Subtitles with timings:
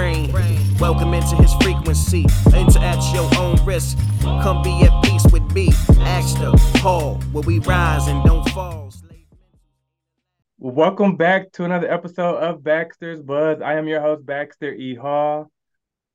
[0.00, 0.32] brain.
[0.78, 2.24] Welcome into his frequency.
[2.54, 3.98] Enter at your own risk.
[4.22, 5.68] Come be at peace with me.
[6.00, 8.80] Ask the Paul, where we rise and don't fall.
[10.58, 13.60] Welcome back to another episode of Baxter's Buzz.
[13.62, 14.94] I am your host, Baxter E.
[14.94, 15.50] Hall.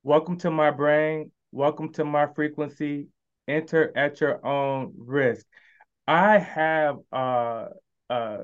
[0.03, 1.31] Welcome to my brain.
[1.51, 3.07] Welcome to my frequency.
[3.47, 5.45] Enter at your own risk.
[6.07, 7.65] I have uh
[8.09, 8.37] uh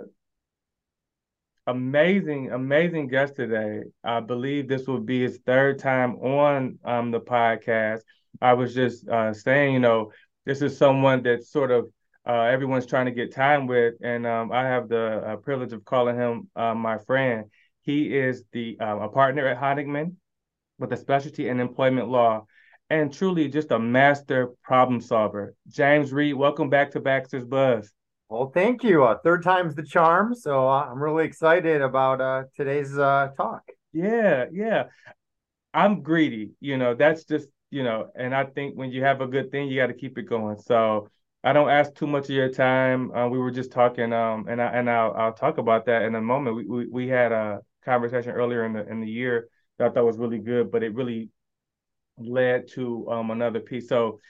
[1.72, 3.84] amazing, amazing guest today.
[4.04, 8.02] I believe this will be his third time on um, the podcast.
[8.42, 10.12] I was just uh, saying, you know,
[10.46, 11.90] this is someone that sort of
[12.28, 15.86] uh, everyone's trying to get time with, and um, I have the uh, privilege of
[15.86, 17.46] calling him uh, my friend.
[17.82, 20.16] He is the uh, a partner at Honigman
[20.78, 22.46] with a specialty in employment law,
[22.90, 25.56] and truly just a master problem solver.
[25.70, 27.92] James Reid, welcome back to Baxter's Buzz.
[28.32, 29.04] Well, thank you.
[29.04, 30.34] Uh, third time's the charm.
[30.34, 33.62] So uh, I'm really excited about uh, today's uh, talk.
[33.92, 34.86] Yeah, yeah.
[35.74, 36.52] I'm greedy.
[36.62, 39.68] You know, that's just, you know, and I think when you have a good thing,
[39.68, 40.58] you got to keep it going.
[40.60, 41.10] So
[41.44, 43.12] I don't ask too much of your time.
[43.14, 46.16] Uh, we were just talking, um, and I and I'll I'll talk about that in
[46.16, 46.56] a moment.
[46.56, 50.06] We we, we had a conversation earlier in the in the year that I thought
[50.06, 51.32] was really good, but it really
[52.18, 53.90] led to um another piece.
[53.90, 54.22] So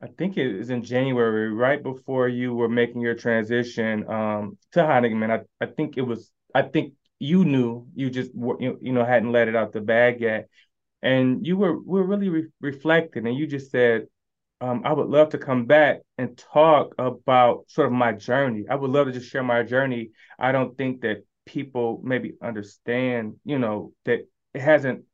[0.00, 4.80] I think it was in January, right before you were making your transition um, to
[4.80, 5.30] Honigman.
[5.30, 6.30] I, I think it was.
[6.54, 10.20] I think you knew you just you, you know hadn't let it out the bag
[10.20, 10.48] yet,
[11.02, 14.06] and you were were really re- reflecting, and you just said,
[14.60, 18.66] um, "I would love to come back and talk about sort of my journey.
[18.70, 20.10] I would love to just share my journey.
[20.38, 24.20] I don't think that people maybe understand, you know, that
[24.54, 25.04] it hasn't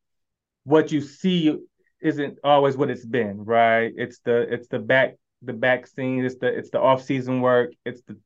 [0.64, 1.58] what you see
[2.04, 3.92] isn't always what it's been, right?
[3.96, 7.72] It's the it's the back the back scene, it's the it's the off season work,
[7.84, 8.16] it's the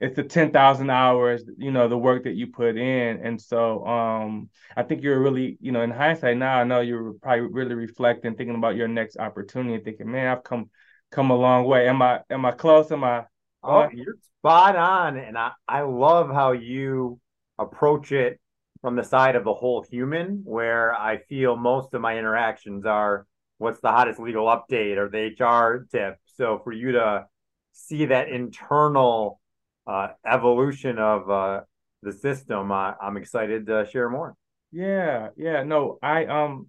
[0.00, 3.24] it's the 10,000 hours, you know, the work that you put in.
[3.24, 7.14] And so um I think you're really, you know, in hindsight now, I know you're
[7.14, 10.70] probably really reflecting, thinking about your next opportunity, thinking, man, I've come
[11.10, 11.88] come a long way.
[11.88, 12.92] Am I am I close?
[12.92, 13.26] Am I
[13.64, 15.16] Oh, you're spot on.
[15.16, 17.20] And I, I love how you
[17.58, 18.40] approach it
[18.82, 23.26] from the side of the whole human, where I feel most of my interactions are
[23.58, 26.18] what's the hottest legal update or the HR tip.
[26.26, 27.26] So for you to
[27.72, 29.40] see that internal
[29.86, 31.60] uh, evolution of uh,
[32.02, 34.34] the system, uh, I'm excited to share more.
[34.72, 35.62] Yeah, yeah.
[35.62, 36.66] No, I um,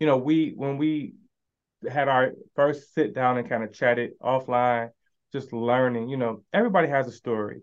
[0.00, 1.14] you know, we when we
[1.88, 4.90] had our first sit down and kind of chatted offline,
[5.32, 7.60] just learning, you know, everybody has a story.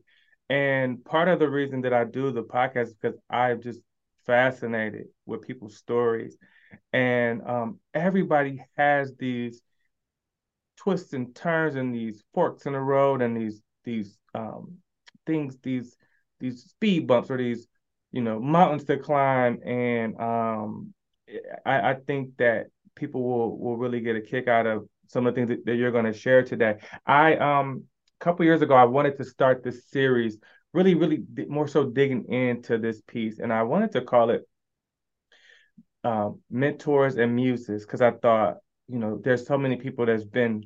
[0.50, 3.80] And part of the reason that I do the podcast is because I'm just
[4.26, 6.38] fascinated with people's stories.
[6.92, 9.62] And um, everybody has these
[10.78, 14.78] twists and turns and these forks in the road and these these um,
[15.26, 15.98] things, these
[16.40, 17.68] these speed bumps or these,
[18.12, 19.60] you know, mountains to climb.
[19.66, 20.94] And um,
[21.66, 25.34] I, I think that people will will really get a kick out of some of
[25.34, 26.78] the things that, that you're going to share today.
[27.06, 27.84] I um
[28.20, 30.38] couple years ago, I wanted to start this series,
[30.74, 34.48] really, really more so digging into this piece, and I wanted to call it
[36.04, 38.58] uh, mentors and muses because I thought,
[38.88, 40.66] you know, there's so many people that's been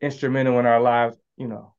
[0.00, 1.74] instrumental in our lives, you know,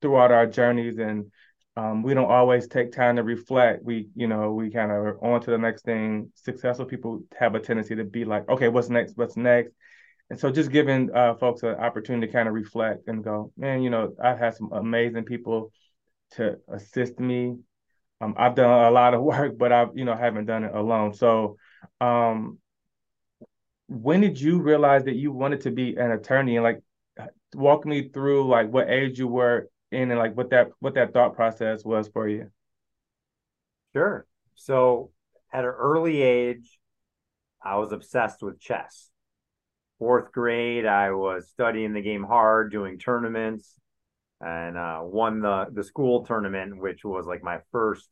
[0.00, 1.30] throughout our journeys, and
[1.76, 3.84] um, we don't always take time to reflect.
[3.84, 6.32] We, you know, we kind of are on to the next thing.
[6.34, 9.16] Successful people have a tendency to be like, okay, what's next?
[9.16, 9.72] What's next?
[10.30, 13.82] And so just giving uh, folks an opportunity to kind of reflect and go, man,
[13.82, 15.72] you know, I've had some amazing people
[16.32, 17.56] to assist me.
[18.20, 21.14] Um, I've done a lot of work, but I've, you know, haven't done it alone.
[21.14, 21.56] So
[22.00, 22.58] um,
[23.86, 26.80] when did you realize that you wanted to be an attorney and like
[27.54, 31.14] walk me through like what age you were in and like what that what that
[31.14, 32.50] thought process was for you?
[33.94, 34.26] Sure.
[34.56, 35.10] So
[35.50, 36.78] at an early age,
[37.62, 39.10] I was obsessed with chess
[39.98, 43.74] fourth grade, I was studying the game hard, doing tournaments,
[44.40, 48.08] and uh, won the the school tournament, which was like my first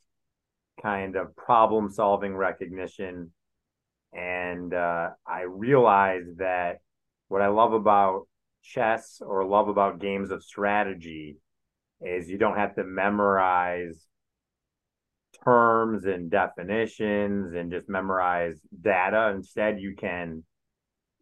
[0.82, 3.32] kind of problem solving recognition.
[4.12, 6.78] And uh, I realized that
[7.28, 8.28] what I love about
[8.62, 11.36] chess or love about games of strategy
[12.00, 14.06] is you don't have to memorize
[15.44, 19.32] terms and definitions and just memorize data.
[19.34, 20.44] Instead, you can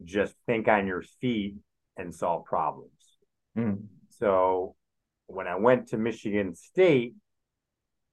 [0.03, 1.55] just think on your feet
[1.97, 2.91] and solve problems.
[3.57, 3.85] Mm.
[4.09, 4.75] So
[5.27, 7.13] when I went to Michigan State,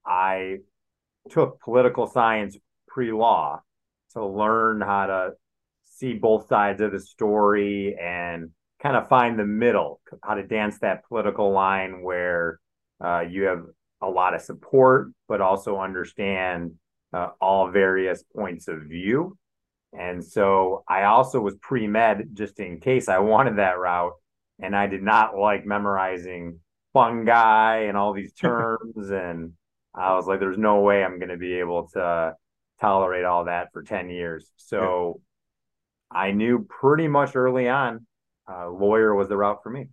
[0.06, 0.58] I
[1.30, 2.56] took political science
[2.86, 3.62] pre law
[4.12, 5.30] to learn how to
[5.82, 8.50] see both sides of the story and
[8.82, 12.58] kind of find the middle, how to dance that political line where
[13.02, 13.64] uh, you have
[14.00, 16.72] a lot of support, but also understand
[17.12, 19.36] uh, all various points of view.
[19.92, 24.14] And so I also was pre med just in case I wanted that route.
[24.60, 26.60] And I did not like memorizing
[26.92, 29.10] fungi and all these terms.
[29.10, 29.52] and
[29.94, 32.34] I was like, there's no way I'm going to be able to
[32.80, 34.50] tolerate all that for 10 years.
[34.56, 35.20] So
[36.12, 36.20] yeah.
[36.20, 38.06] I knew pretty much early on,
[38.50, 39.88] uh, lawyer was the route for me.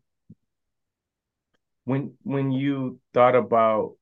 [1.85, 3.95] When when you thought about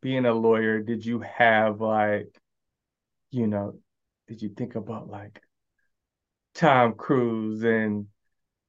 [0.00, 2.28] being a lawyer, did you have like,
[3.30, 3.74] you know,
[4.30, 5.42] did you think about like
[6.54, 8.06] Tom Cruise and,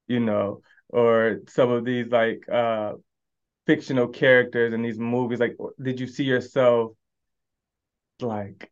[0.07, 2.93] you know, or some of these like uh
[3.67, 5.39] fictional characters in these movies?
[5.39, 6.93] Like, did you see yourself
[8.21, 8.71] like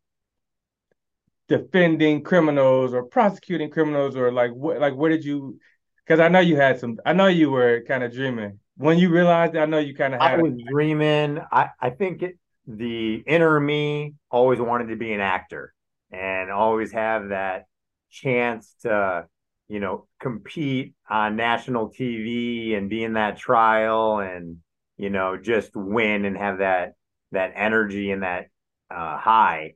[1.46, 5.60] defending criminals or prosecuting criminals or like what like where did you
[6.04, 8.58] because I know you had some I know you were kind of dreaming.
[8.76, 11.38] When you realized I know you kind of had I was dreaming.
[11.52, 12.36] I I think it,
[12.66, 15.72] the inner me always wanted to be an actor
[16.12, 17.66] and always have that
[18.10, 19.26] chance to
[19.68, 24.58] you know compete on national TV and be in that trial and
[24.96, 26.94] you know just win and have that
[27.32, 28.46] that energy and that
[28.90, 29.74] uh, high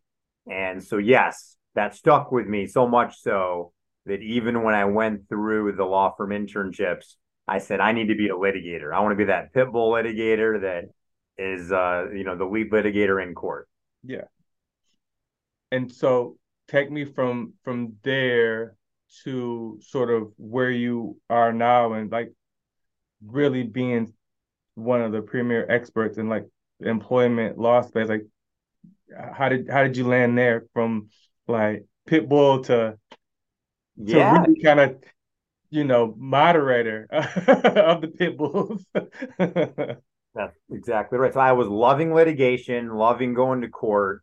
[0.51, 3.73] and so yes that stuck with me so much so
[4.07, 7.15] that even when I went through the law firm internships,
[7.49, 8.95] I said I need to be a litigator.
[8.95, 10.85] I want to be that pit bull litigator that
[11.37, 13.69] is uh you know the lead litigator in court.
[14.05, 14.25] Yeah.
[15.75, 16.37] And so
[16.69, 18.77] take me from from there
[19.25, 22.33] to sort of where you are now and like
[23.27, 24.13] really being
[24.75, 26.47] one of the premier experts in like
[26.81, 28.27] employment law space like
[29.33, 31.09] how did how did you land there from
[31.47, 32.99] like Pitbull to
[33.97, 34.97] yeah, to really kind of
[35.71, 38.85] you know moderator of the pit bulls.
[39.39, 41.33] That's exactly right.
[41.33, 44.23] So I was loving litigation, loving going to court,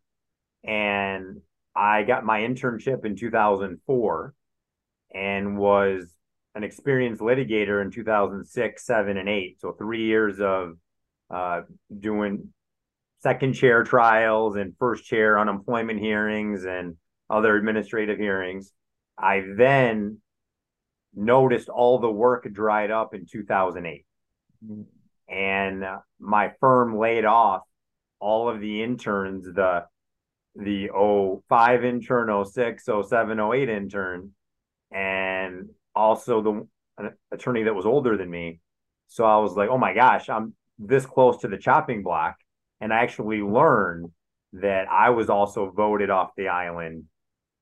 [0.64, 1.40] and
[1.74, 4.34] I got my internship in 2004
[5.14, 6.14] and was
[6.54, 9.60] an experienced litigator in 2006, 7, and 8.
[9.60, 10.76] So three years of
[11.30, 11.62] uh,
[11.98, 12.52] doing
[13.22, 16.96] second chair trials and first chair unemployment hearings and
[17.30, 18.72] other administrative hearings.
[19.18, 20.18] I then
[21.14, 24.04] noticed all the work dried up in 2008.
[24.64, 24.82] Mm-hmm.
[25.34, 25.84] And
[26.18, 27.62] my firm laid off
[28.18, 29.84] all of the interns, the
[30.54, 30.88] the
[31.48, 34.30] 05 intern, 06, 07, 08 intern,
[34.92, 36.66] and also the
[36.98, 38.60] an attorney that was older than me.
[39.08, 42.36] So I was like, oh my gosh, I'm this close to the chopping block.
[42.80, 44.10] And I actually learned
[44.54, 47.04] that I was also voted off the island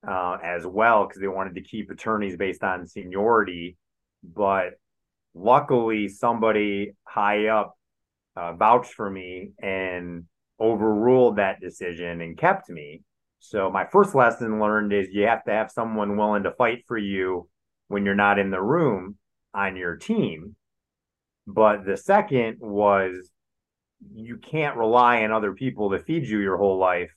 [0.07, 3.77] uh, as well because they wanted to keep attorneys based on seniority.
[4.23, 4.71] But
[5.33, 7.77] luckily, somebody high up
[8.35, 10.25] uh, vouched for me and
[10.61, 13.01] overruled that decision and kept me.
[13.39, 16.97] So my first lesson learned is you have to have someone willing to fight for
[16.97, 17.49] you
[17.87, 19.17] when you're not in the room
[19.53, 20.55] on your team.
[21.47, 23.31] But the second was
[24.13, 27.11] you can't rely on other people to feed you your whole life.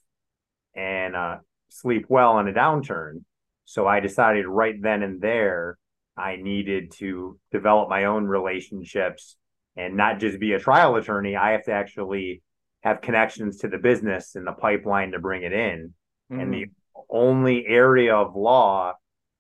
[0.74, 1.36] And uh,
[1.68, 3.24] sleep well in a downturn.
[3.64, 5.78] So I decided right then and there
[6.16, 9.36] I needed to develop my own relationships
[9.76, 11.36] and not just be a trial attorney.
[11.36, 12.42] I have to actually
[12.84, 15.94] have connections to the business and the pipeline to bring it in.
[16.30, 16.42] Mm.
[16.42, 16.66] And the
[17.08, 18.92] only area of law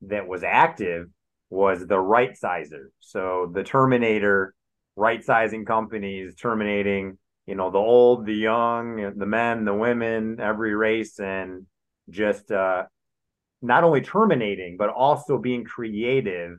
[0.02, 1.08] that was active
[1.50, 2.90] was the right sizer.
[3.00, 4.54] So the terminator,
[4.96, 10.74] right sizing companies, terminating, you know, the old, the young, the men, the women, every
[10.74, 11.20] race.
[11.20, 11.66] And
[12.08, 12.84] just uh,
[13.60, 16.58] not only terminating, but also being creative,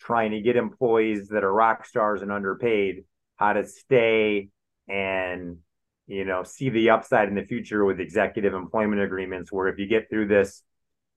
[0.00, 3.04] trying to get employees that are rock stars and underpaid
[3.36, 4.48] how to stay
[4.88, 5.58] and
[6.06, 9.86] you know see the upside in the future with executive employment agreements where if you
[9.86, 10.62] get through this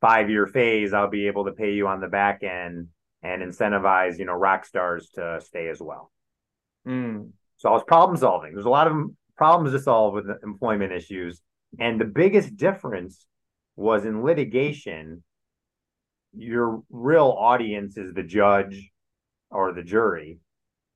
[0.01, 2.87] five year phase i'll be able to pay you on the back end
[3.23, 6.11] and incentivize you know rock stars to stay as well
[6.87, 7.29] mm.
[7.57, 8.93] so i was problem solving there's a lot of
[9.35, 11.41] problems to solve with employment issues
[11.79, 13.25] and the biggest difference
[13.75, 15.23] was in litigation,
[16.33, 18.91] your real audience is the judge
[19.49, 20.39] or the jury.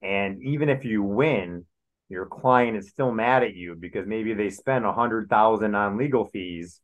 [0.01, 1.65] And even if you win,
[2.09, 5.97] your client is still mad at you because maybe they spent a hundred thousand on
[5.97, 6.81] legal fees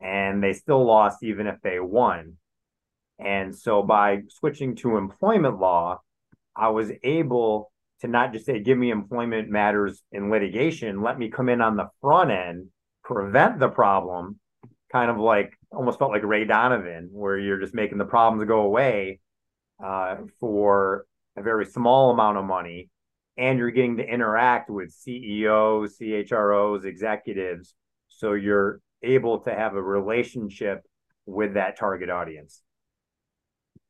[0.00, 2.34] and they still lost even if they won.
[3.18, 6.00] And so by switching to employment law,
[6.54, 11.30] I was able to not just say, give me employment matters in litigation, let me
[11.30, 12.68] come in on the front end,
[13.02, 14.38] prevent the problem,
[14.92, 18.60] kind of like almost felt like Ray Donovan, where you're just making the problems go
[18.60, 19.20] away
[19.82, 22.90] uh, for a very small amount of money,
[23.36, 27.74] and you're getting to interact with CEOs, CHROs, executives,
[28.08, 30.82] so you're able to have a relationship
[31.26, 32.62] with that target audience.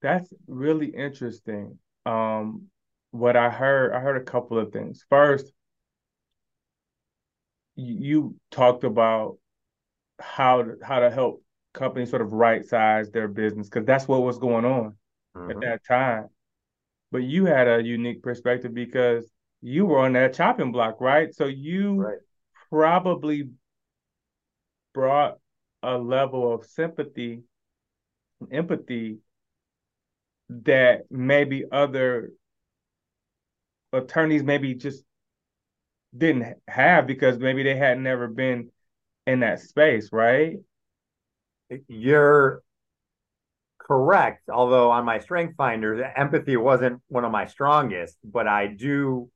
[0.02, 1.78] That's really interesting.
[2.06, 2.66] Um,
[3.10, 5.04] what I heard, I heard a couple of things.
[5.08, 5.52] First,
[7.76, 9.38] you talked about
[10.20, 14.22] how to, how to help companies sort of right size their business because that's what
[14.22, 14.96] was going on
[15.36, 15.50] mm-hmm.
[15.50, 16.28] at that time.
[17.10, 19.24] But you had a unique perspective because
[19.64, 21.34] you were on that chopping block, right?
[21.34, 22.18] So you right.
[22.68, 23.48] probably
[24.92, 25.38] brought
[25.82, 27.40] a level of sympathy
[28.52, 29.16] empathy
[30.50, 32.32] that maybe other
[33.94, 35.02] attorneys maybe just
[36.16, 38.70] didn't have because maybe they had never been
[39.26, 40.58] in that space, right?
[41.88, 42.62] You're
[43.78, 44.50] correct.
[44.50, 49.30] Although on my strength finder, empathy wasn't one of my strongest, but I do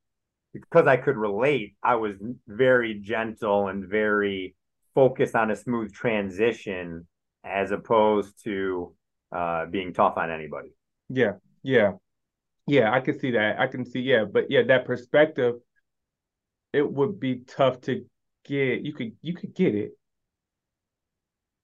[0.53, 4.55] because I could relate, I was very gentle and very
[4.95, 7.07] focused on a smooth transition
[7.45, 8.95] as opposed to
[9.31, 10.71] uh, being tough on anybody.
[11.09, 11.93] Yeah, yeah,
[12.67, 12.93] yeah.
[12.93, 13.61] I can see that.
[13.61, 15.55] I can see, yeah, but yeah, that perspective,
[16.73, 18.05] it would be tough to
[18.45, 18.83] get.
[18.83, 19.93] You could, you could get it,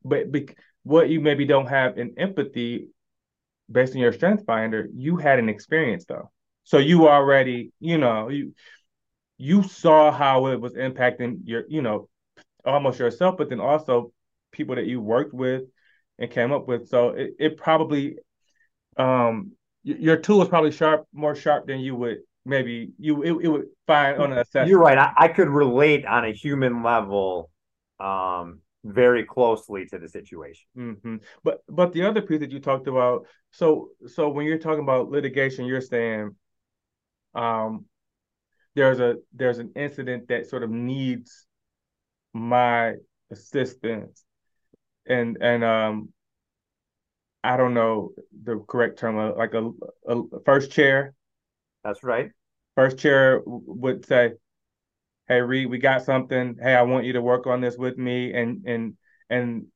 [0.05, 0.49] but be,
[0.83, 2.89] what you maybe don't have in empathy,
[3.71, 6.31] based on your strength finder, you had an experience though.
[6.65, 8.55] So you already, you know, you
[9.37, 12.09] you saw how it was impacting your, you know,
[12.65, 14.13] almost yourself, but then also
[14.53, 15.65] people that you worked with
[16.19, 16.89] and came up with.
[16.89, 18.17] So it, it probably
[18.97, 19.53] um
[19.83, 23.67] your tool is probably sharp, more sharp than you would maybe you it, it would
[23.87, 24.69] find on an assessment.
[24.69, 24.99] You're right.
[24.99, 27.51] I, I could relate on a human level
[28.01, 30.67] um very closely to the situation.
[30.77, 31.17] Mm-hmm.
[31.43, 35.11] But but the other piece that you talked about, so so when you're talking about
[35.11, 36.35] litigation, you're saying
[37.35, 37.87] um
[38.75, 41.47] there's a there's an incident that sort of needs
[42.33, 42.95] my
[43.31, 44.25] assistance.
[45.07, 46.09] And and um
[47.43, 48.13] I don't know
[48.43, 49.71] the correct term uh, like a,
[50.09, 51.15] a first chair.
[51.85, 52.31] That's right.
[52.75, 54.33] First chair would say
[55.29, 56.57] hey Reid we got something.
[56.61, 58.33] Hey I want you to work on this with me.
[58.33, 58.95] And and
[59.31, 59.67] and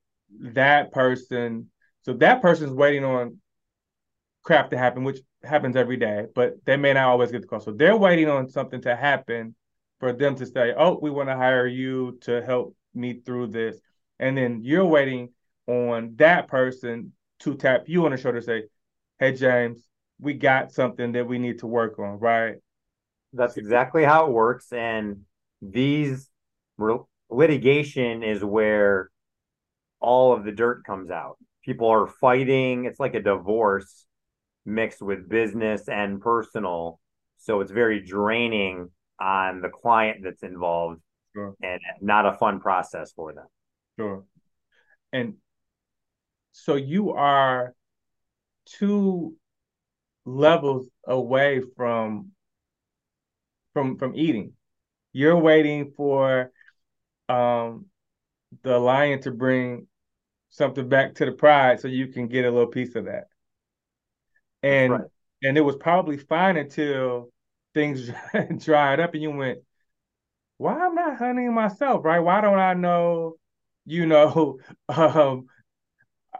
[0.40, 1.70] that person
[2.02, 3.38] so that person's waiting on
[4.42, 7.60] crap to happen which happens every day, but they may not always get the call.
[7.60, 9.54] So they're waiting on something to happen
[10.00, 13.80] for them to say, "Oh, we want to hire you to help me through this,"
[14.18, 15.30] and then you're waiting
[15.66, 18.64] on that person to tap you on the shoulder, say,
[19.18, 19.86] "Hey, James,
[20.20, 22.56] we got something that we need to work on." Right?
[23.32, 25.24] That's exactly how it works, and
[25.62, 26.30] these
[27.30, 29.10] litigation is where
[30.00, 31.36] all of the dirt comes out.
[31.64, 32.84] People are fighting.
[32.84, 34.06] It's like a divorce
[34.68, 37.00] mixed with business and personal.
[37.38, 41.00] So it's very draining on the client that's involved
[41.34, 41.54] sure.
[41.62, 43.46] and not a fun process for them.
[43.98, 44.24] Sure.
[45.12, 45.34] And
[46.52, 47.74] so you are
[48.66, 49.34] two
[50.24, 52.32] levels away from
[53.72, 54.52] from from eating.
[55.12, 56.52] You're waiting for
[57.28, 57.86] um
[58.62, 59.86] the lion to bring
[60.50, 63.28] something back to the pride so you can get a little piece of that
[64.62, 65.04] and right.
[65.42, 67.30] and it was probably fine until
[67.74, 68.10] things
[68.58, 69.58] dried up and you went
[70.56, 72.18] why i'm not hunting myself right?
[72.20, 73.36] Why don't i know
[73.86, 75.46] you know um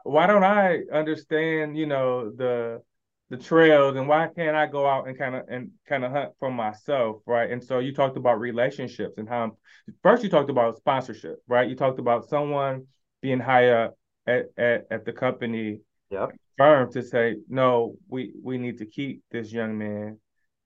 [0.03, 2.83] why don't i understand you know the
[3.31, 6.33] the trails and why can't i go out and kind of and kind of hunt
[6.39, 7.51] for myself right?
[7.51, 9.57] And so you talked about relationships and how
[10.03, 11.69] first you talked about sponsorship right?
[11.69, 12.87] You talked about someone
[13.21, 13.91] being higher
[14.27, 19.23] at, at, at the company yep firm to say, no, we we need to keep
[19.31, 20.19] this young man.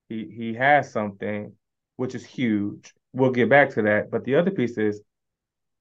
[0.09, 1.53] He he has something,
[1.97, 2.93] which is huge.
[3.13, 4.11] We'll get back to that.
[4.11, 5.01] But the other piece is,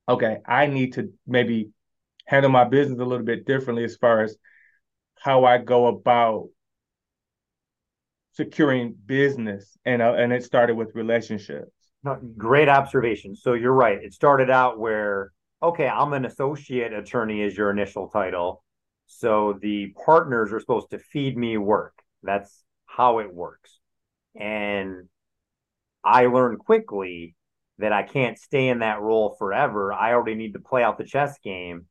[0.08, 1.70] okay, I need to maybe
[2.28, 4.36] handle my business a little bit differently as far as
[5.18, 6.50] how I go about
[8.34, 11.72] securing business, and uh, and it started with relationships.
[12.04, 13.36] No, great observation.
[13.36, 14.04] So you're right.
[14.04, 15.32] It started out where
[15.64, 18.64] okay, I'm an associate attorney is your initial title
[19.14, 22.02] so the partners are supposed to feed me work.
[22.24, 23.78] That's how it works.
[24.40, 25.10] And
[26.04, 27.36] I learned quickly
[27.78, 29.92] that I can't stay in that role forever.
[29.92, 31.88] I already need to play out the chess game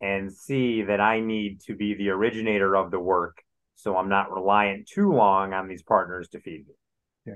[0.00, 3.42] and see that I need to be the originator of the work
[3.74, 6.74] so I'm not reliant too long on these partners to feed me.
[7.26, 7.34] Yeah.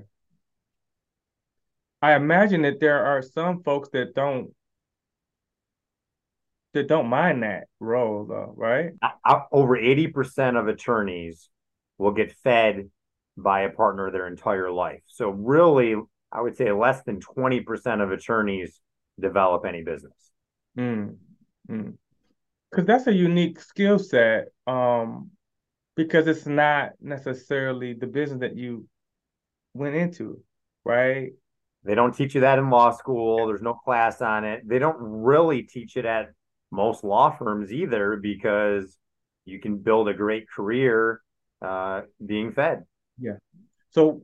[2.00, 4.54] I imagine that there are some folks that don't
[6.76, 8.92] that don't mind that role though, right?
[9.52, 11.48] Over 80% of attorneys
[11.98, 12.90] will get fed
[13.36, 15.02] by a partner their entire life.
[15.06, 15.96] So really,
[16.32, 18.80] I would say less than 20% of attorneys
[19.20, 20.30] develop any business.
[20.78, 21.16] Mm,
[21.68, 21.94] mm.
[22.70, 24.46] because that's a unique skill set.
[24.66, 25.30] Um,
[25.96, 28.86] because it's not necessarily the business that you
[29.72, 30.42] went into,
[30.84, 31.30] right?
[31.84, 33.46] They don't teach you that in law school.
[33.46, 34.68] There's no class on it.
[34.68, 36.30] They don't really teach it at
[36.70, 38.96] most law firms either because
[39.44, 41.22] you can build a great career
[41.62, 42.84] uh, being fed.
[43.18, 43.38] Yeah.
[43.90, 44.22] So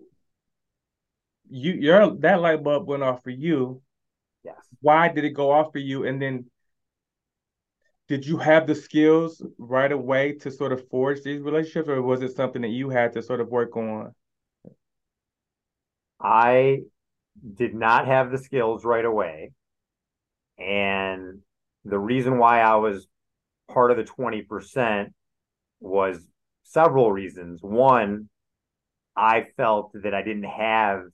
[1.49, 3.82] you your that light bulb went off for you.
[4.44, 4.56] Yes.
[4.80, 6.04] Why did it go off for you?
[6.04, 6.46] And then
[8.08, 12.20] did you have the skills right away to sort of forge these relationships, or was
[12.22, 14.14] it something that you had to sort of work on?
[16.20, 16.82] I
[17.54, 19.52] did not have the skills right away.
[20.58, 21.40] And
[21.84, 23.06] the reason why I was
[23.68, 25.08] part of the 20%
[25.80, 26.20] was
[26.64, 27.60] several reasons.
[27.62, 28.28] One,
[29.16, 31.04] I felt that I didn't have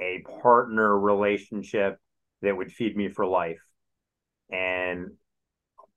[0.00, 1.98] a partner relationship
[2.42, 3.60] that would feed me for life.
[4.50, 5.12] And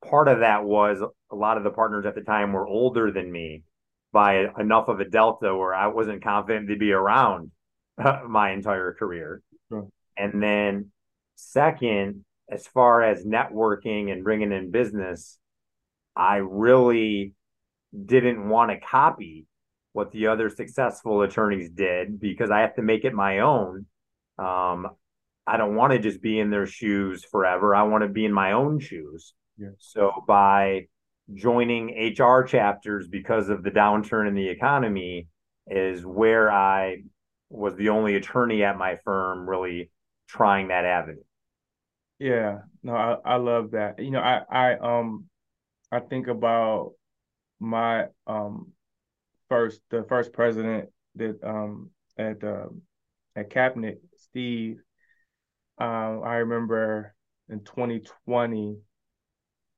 [0.07, 1.01] part of that was
[1.31, 3.63] a lot of the partners at the time were older than me
[4.11, 7.51] by enough of a delta where I wasn't confident to be around
[8.27, 9.41] my entire career.
[9.69, 9.87] Sure.
[10.17, 10.91] And then,
[11.35, 15.37] second, as far as networking and bringing in business,
[16.15, 17.33] I really
[18.05, 19.47] didn't want to copy
[19.93, 23.85] what the other successful attorneys did because I have to make it my own.
[24.37, 24.87] Um,
[25.47, 27.75] I don't want to just be in their shoes forever.
[27.75, 29.33] I want to be in my own shoes.
[29.57, 29.69] Yeah.
[29.77, 30.87] So by
[31.33, 35.27] joining HR chapters because of the downturn in the economy
[35.67, 37.03] is where I
[37.49, 39.91] was the only attorney at my firm really
[40.27, 41.23] trying that avenue.
[42.19, 43.99] Yeah, no, I, I love that.
[43.99, 45.25] You know, I I um
[45.91, 46.93] I think about
[47.59, 48.73] my um
[49.49, 52.83] first the first president that um at um
[53.35, 54.81] at cabinet Steve.
[55.77, 57.13] Um, I remember
[57.49, 58.77] in 2020,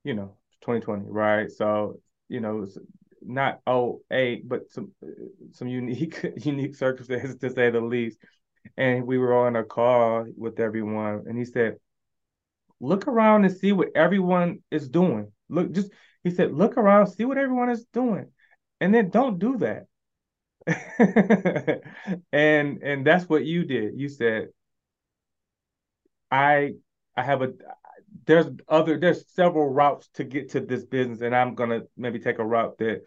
[0.03, 1.51] you know, 2020, right?
[1.51, 2.77] So you know, it's
[3.21, 4.91] not oh eight, but some
[5.51, 8.19] some unique unique circumstances to say the least.
[8.77, 11.77] And we were on a call with everyone, and he said,
[12.79, 15.31] "Look around and see what everyone is doing.
[15.49, 15.91] Look, just
[16.23, 18.31] he said, look around, see what everyone is doing,
[18.79, 19.85] and then don't do that."
[22.31, 23.99] and and that's what you did.
[23.99, 24.49] You said,
[26.31, 26.75] "I
[27.15, 27.53] I have a
[28.25, 32.39] there's other there's several routes to get to this business and i'm to maybe take
[32.39, 33.01] a route that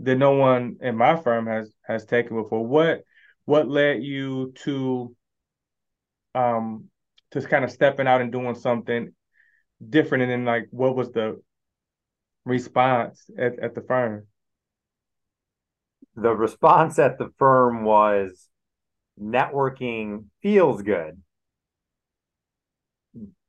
[0.00, 3.04] that no one in my firm has has taken before what
[3.44, 5.14] what led you to
[6.34, 6.84] um
[7.34, 9.12] to kind of stepping out and doing something
[9.86, 11.40] different and then like what was the
[12.44, 14.26] response at, at the firm
[16.16, 18.48] the response at the firm was
[19.20, 21.20] networking feels good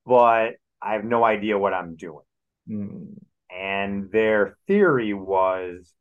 [0.05, 2.25] but I have no idea what I'm doing.
[2.69, 3.15] Mm.
[3.49, 5.93] And their theory was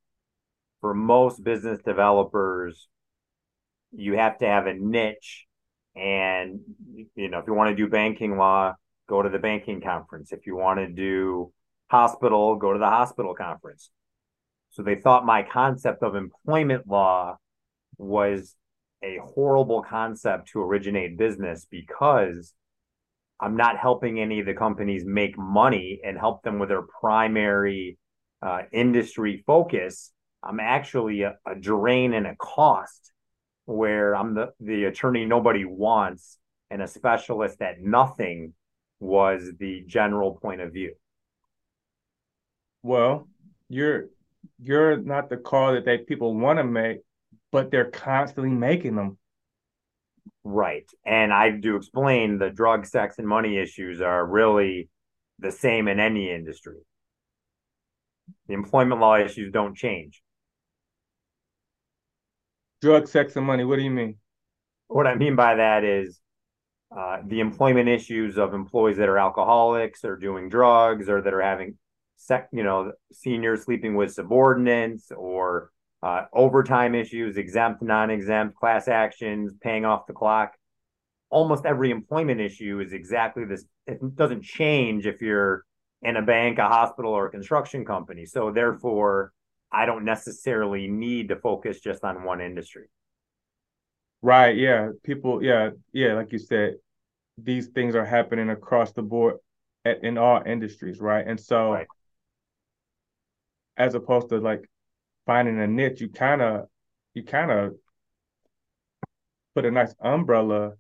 [0.80, 2.88] for most business developers,
[3.92, 5.46] you have to have a niche.
[5.96, 6.60] And,
[7.14, 8.74] you know, if you want to do banking law,
[9.08, 10.32] go to the banking conference.
[10.32, 11.52] If you want to do
[11.88, 13.90] hospital, go to the hospital conference.
[14.70, 17.36] So they thought my concept of employment law
[17.96, 18.56] was
[19.04, 22.54] a horrible concept to originate business because
[23.40, 27.98] I'm not helping any of the companies make money and help them with their primary
[28.42, 30.12] uh, industry focus.
[30.42, 33.12] I'm actually a, a drain and a cost
[33.66, 36.38] where I'm the, the attorney nobody wants
[36.70, 38.52] and a specialist at nothing
[39.00, 40.94] was the general point of view.
[42.82, 43.28] Well,
[43.68, 44.08] you're
[44.60, 46.98] you're not the call that they people want to make,
[47.52, 49.18] but they're constantly making them.
[50.42, 50.90] Right.
[51.06, 54.90] And I do explain the drug, sex, and money issues are really
[55.38, 56.78] the same in any industry.
[58.48, 60.22] The employment law issues don't change.
[62.84, 63.64] Drug, sex, and money.
[63.64, 64.16] What do you mean?
[64.88, 66.20] What I mean by that is
[66.94, 71.40] uh, the employment issues of employees that are alcoholics or doing drugs or that are
[71.40, 71.78] having,
[72.16, 75.70] sec, you know, seniors sleeping with subordinates or
[76.02, 80.52] uh, overtime issues, exempt, non-exempt, class actions, paying off the clock.
[81.30, 83.64] Almost every employment issue is exactly this.
[83.86, 85.64] It doesn't change if you're
[86.02, 88.26] in a bank, a hospital, or a construction company.
[88.26, 89.32] So therefore,
[89.74, 92.86] I don't necessarily need to focus just on one industry.
[94.22, 94.56] Right.
[94.56, 94.90] Yeah.
[95.02, 95.42] People.
[95.42, 95.70] Yeah.
[95.92, 96.14] Yeah.
[96.14, 96.76] Like you said,
[97.36, 99.36] these things are happening across the board
[99.84, 101.00] at, in all industries.
[101.00, 101.26] Right.
[101.26, 101.86] And so, right.
[103.76, 104.70] as opposed to like
[105.26, 106.68] finding a niche, you kind of
[107.14, 107.74] you kind of
[109.54, 110.72] put a nice umbrella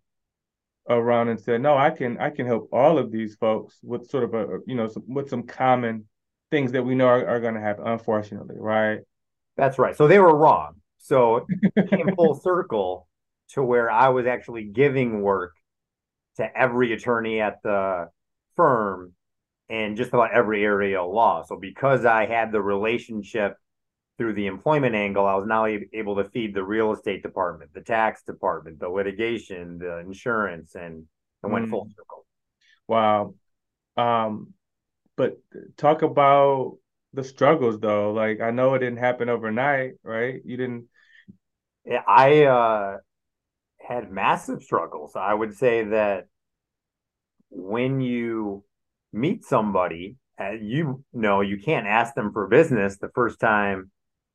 [0.88, 4.24] around and said, no, I can I can help all of these folks with sort
[4.24, 6.06] of a you know some, with some common
[6.54, 9.00] things that we know are, are going to happen, unfortunately, right?
[9.56, 9.96] That's right.
[9.96, 10.74] So they were wrong.
[10.98, 13.08] So it came full circle
[13.50, 15.54] to where I was actually giving work
[16.36, 18.08] to every attorney at the
[18.54, 19.14] firm
[19.68, 21.42] and just about every area of law.
[21.42, 23.56] So because I had the relationship
[24.16, 27.80] through the employment angle, I was now able to feed the real estate department, the
[27.80, 31.04] tax department, the litigation, the insurance, and
[31.42, 31.70] it went mm.
[31.70, 32.26] full circle.
[32.86, 33.34] Wow.
[33.96, 34.54] Um,
[35.16, 35.38] but
[35.76, 36.76] talk about
[37.12, 38.12] the struggles though.
[38.12, 40.40] Like I know it didn't happen overnight, right?
[40.44, 40.86] You didn't.
[42.06, 42.96] I uh,
[43.78, 45.12] had massive struggles.
[45.16, 46.26] I would say that
[47.50, 48.64] when you
[49.12, 53.90] meet somebody, uh, you know, you can't ask them for business the first time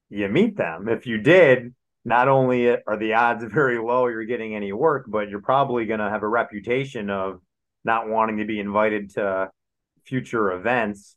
[0.09, 0.87] you meet them.
[0.87, 1.73] If you did,
[2.05, 5.99] not only are the odds very low you're getting any work, but you're probably going
[5.99, 7.41] to have a reputation of
[7.83, 9.49] not wanting to be invited to
[10.09, 11.15] future events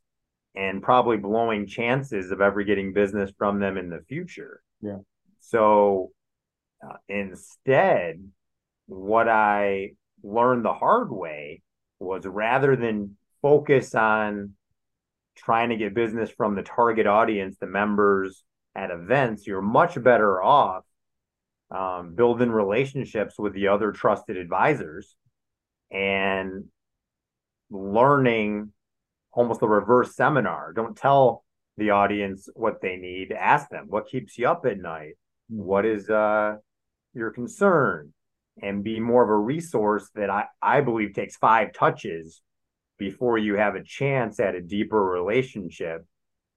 [0.55, 4.61] and probably blowing chances of ever getting business from them in the future.
[4.81, 4.99] Yeah.
[5.39, 6.11] So
[6.85, 8.23] uh, instead,
[8.85, 11.63] what I learned the hard way
[11.99, 14.51] was rather than focus on
[15.35, 18.43] trying to get business from the target audience, the members
[18.75, 20.83] at events, you're much better off
[21.71, 25.15] um, building relationships with the other trusted advisors
[25.91, 26.65] and
[27.71, 28.72] learning
[29.33, 30.73] almost a reverse seminar.
[30.73, 31.43] Don't tell
[31.77, 33.31] the audience what they need.
[33.31, 35.13] Ask them what keeps you up at night.
[35.49, 36.55] What is uh,
[37.13, 38.13] your concern?
[38.61, 42.41] And be more of a resource that I, I believe takes five touches
[42.99, 46.05] before you have a chance at a deeper relationship,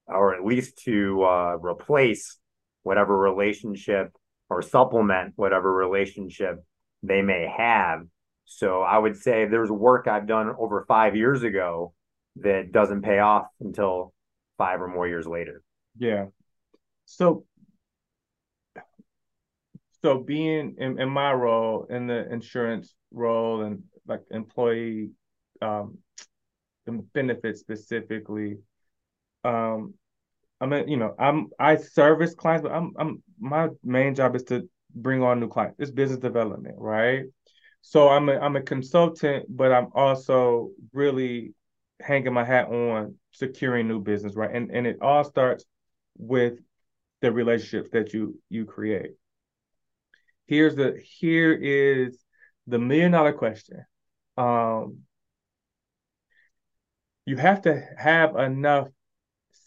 [0.05, 2.37] or at least to uh, replace
[2.83, 4.15] whatever relationship
[4.49, 6.63] or supplement whatever relationship
[7.01, 8.01] they may have.
[8.45, 11.93] So I would say there's work I've done over five years ago
[12.41, 14.13] that doesn't pay off until
[14.57, 15.63] five or more years later.
[15.97, 16.25] Yeah.
[17.05, 17.45] So
[20.03, 25.11] so being in, in my role in the insurance role and like employee
[25.61, 25.97] um
[27.13, 28.57] benefits specifically
[29.43, 29.93] um
[30.61, 34.43] i mean you know i'm i service clients but i'm i'm my main job is
[34.43, 37.25] to bring on new clients it's business development right
[37.81, 41.53] so i'm a i'm a consultant but i'm also really
[41.99, 45.65] hanging my hat on securing new business right and and it all starts
[46.17, 46.59] with
[47.21, 49.11] the relationships that you you create
[50.47, 52.17] here's the here is
[52.65, 53.85] the million dollar question.
[54.37, 54.99] Um,
[57.25, 58.87] you have to have enough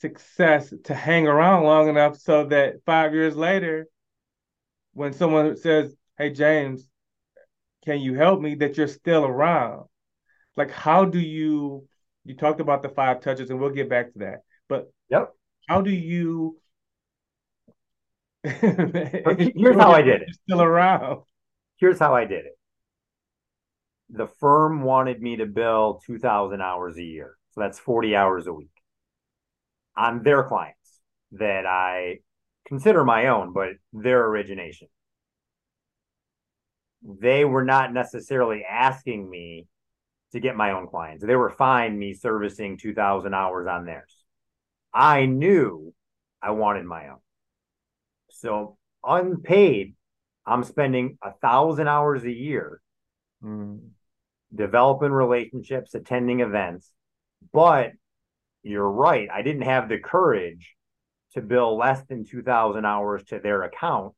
[0.00, 3.86] success to hang around long enough so that five years later,
[4.94, 6.88] when someone says, "Hey James,
[7.84, 9.86] can you help me?" that you're still around.
[10.56, 11.86] Like, how do you?
[12.24, 14.42] You talked about the five touches, and we'll get back to that.
[14.68, 15.34] But yep,
[15.68, 16.60] how do you
[18.44, 20.34] Here's how I did it.
[20.46, 21.22] Still around.
[21.76, 22.58] Here's how I did it.
[24.08, 27.36] The firm wanted me to bill 2,000 hours a year.
[27.50, 28.70] So that's 40 hours a week
[29.96, 31.00] on their clients
[31.32, 32.20] that I
[32.66, 34.88] consider my own, but their origination.
[37.02, 39.66] They were not necessarily asking me
[40.32, 41.24] to get my own clients.
[41.24, 44.14] They were fine me servicing 2,000 hours on theirs.
[44.92, 45.92] I knew
[46.42, 47.18] I wanted my own.
[48.30, 49.94] So unpaid,
[50.46, 52.80] I'm spending a thousand hours a year
[53.44, 53.80] mm.
[54.54, 56.90] developing relationships, attending events.
[57.52, 57.92] But
[58.62, 59.28] you're right.
[59.32, 60.76] I didn't have the courage
[61.34, 64.14] to bill less than 2,000 hours to their account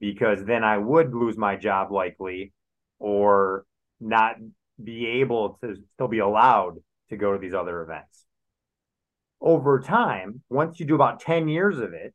[0.00, 2.52] because then I would lose my job likely
[2.98, 3.64] or
[4.00, 4.36] not
[4.82, 6.74] be able to still be allowed
[7.10, 8.24] to go to these other events.
[9.40, 12.14] Over time, once you do about 10 years of it,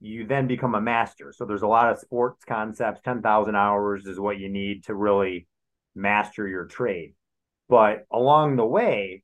[0.00, 1.32] you then become a master.
[1.32, 3.00] So there's a lot of sports concepts.
[3.04, 5.48] 10,000 hours is what you need to really
[5.94, 7.14] master your trade.
[7.68, 9.22] But along the way,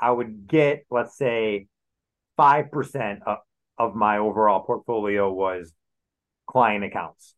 [0.00, 1.66] I would get, let's say,
[2.38, 3.38] 5% of,
[3.78, 5.72] of my overall portfolio was
[6.46, 7.34] client accounts.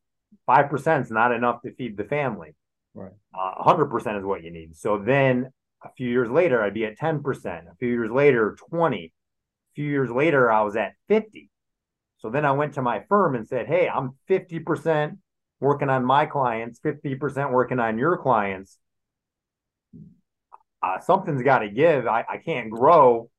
[0.48, 2.54] 5% is not enough to feed the family.
[2.96, 3.12] Right.
[3.32, 4.74] Uh, 100% is what you need.
[4.74, 5.52] So then
[5.84, 7.22] a few years later, I'd be at 10%.
[7.46, 9.04] A few years later, 20.
[9.04, 9.10] A
[9.74, 11.50] few years later, I was at 50
[12.18, 15.16] so then I went to my firm and said, Hey, I'm 50%
[15.60, 18.78] working on my clients, 50% working on your clients.
[20.82, 22.06] Uh, something's got to give.
[22.06, 23.30] I, I can't grow.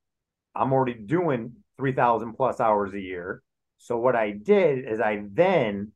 [0.56, 3.42] I'm already doing 3,000 plus hours a year.
[3.78, 5.92] So what I did is I then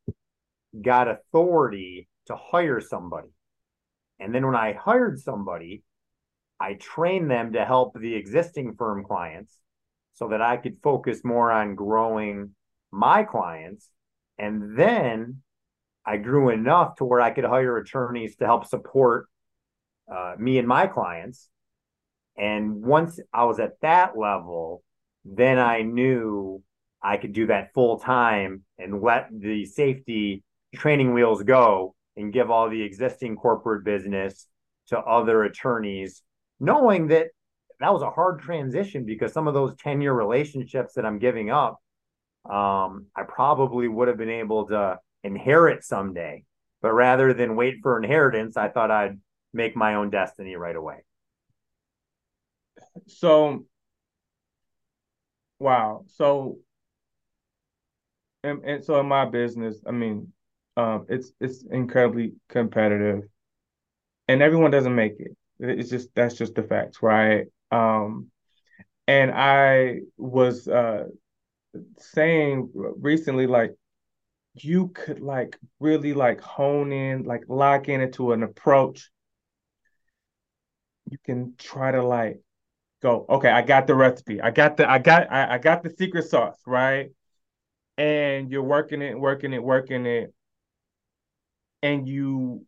[0.79, 3.29] got authority to hire somebody.
[4.21, 5.81] And then when I hired somebody,
[6.59, 9.51] I trained them to help the existing firm clients
[10.13, 12.51] so that I could focus more on growing
[12.91, 13.89] my clients.
[14.37, 15.41] And then
[16.05, 19.27] I grew enough to where I could hire attorneys to help support
[20.11, 21.49] uh, me and my clients.
[22.37, 24.83] And once I was at that level,
[25.25, 26.61] then I knew
[27.01, 30.43] I could do that full time and let the safety
[30.75, 34.47] training wheels go and give all the existing corporate business
[34.87, 36.21] to other attorneys,
[36.59, 37.27] knowing that
[37.79, 41.49] that was a hard transition because some of those 10 year relationships that I'm giving
[41.49, 41.81] up,
[42.45, 46.43] um, I probably would have been able to inherit someday.
[46.81, 49.19] But rather than wait for inheritance, I thought I'd
[49.53, 51.03] make my own destiny right away.
[53.07, 53.65] So,
[55.59, 56.05] wow.
[56.07, 56.59] So,
[58.43, 60.33] and, and so in my business, I mean,
[60.77, 63.23] um, it's it's incredibly competitive,
[64.27, 65.35] and everyone doesn't make it.
[65.59, 67.47] It's just that's just the facts, right?
[67.71, 68.27] Um,
[69.07, 71.05] and I was uh,
[71.99, 73.75] saying recently, like
[74.55, 79.09] you could like really like hone in, like lock in into an approach.
[81.09, 82.41] You can try to like
[83.01, 84.41] go, okay, I got the recipe.
[84.41, 87.11] I got the I got I, I got the secret sauce, right?
[87.97, 90.33] And you're working it, working it, working it.
[91.81, 92.65] And you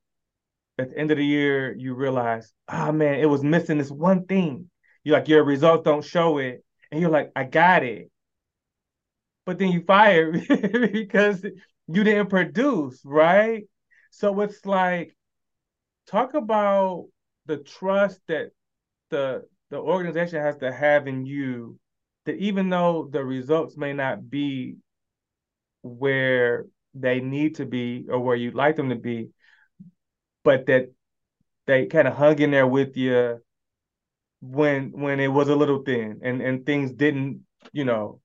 [0.77, 4.25] at the end of the year, you realize, oh man, it was missing this one
[4.25, 4.69] thing.
[5.03, 6.63] You're like your results don't show it.
[6.91, 8.11] And you're like, I got it.
[9.45, 10.31] But then you fire
[10.91, 11.43] because
[11.87, 13.63] you didn't produce, right?
[14.11, 15.15] So it's like
[16.07, 17.07] talk about
[17.45, 18.51] the trust that
[19.09, 21.77] the the organization has to have in you
[22.25, 24.77] that even though the results may not be
[25.81, 29.29] where they need to be or where you'd like them to be,
[30.43, 30.91] but that
[31.65, 33.41] they kind of hung in there with you
[34.41, 38.19] when when it was a little thin and and things didn't you know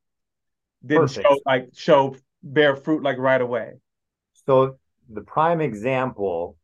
[0.84, 1.24] didn't Perfect.
[1.24, 3.72] show like show bear fruit like right away.
[4.46, 4.78] So
[5.08, 6.56] the prime example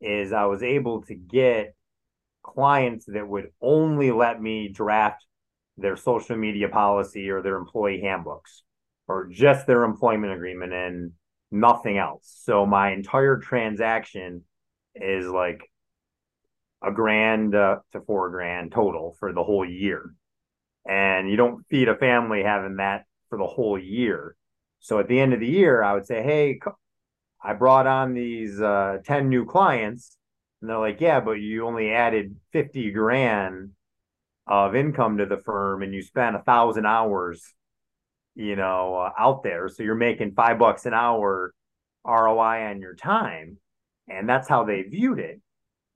[0.00, 1.74] is I was able to get
[2.42, 5.24] clients that would only let me draft
[5.76, 8.62] their social media policy or their employee handbooks
[9.08, 11.12] or just their employment agreement and
[11.50, 12.40] nothing else.
[12.44, 14.44] So my entire transaction
[14.94, 15.70] is like
[16.82, 20.14] a grand uh, to four grand total for the whole year.
[20.88, 24.36] And you don't feed a family having that for the whole year.
[24.80, 26.58] So at the end of the year, I would say, Hey,
[27.42, 30.16] I brought on these uh, 10 new clients.
[30.60, 33.70] And they're like, Yeah, but you only added 50 grand
[34.46, 37.54] of income to the firm and you spent a thousand hours,
[38.34, 39.68] you know, uh, out there.
[39.68, 41.52] So you're making five bucks an hour
[42.04, 43.58] ROI on your time.
[44.08, 45.40] And that's how they viewed it.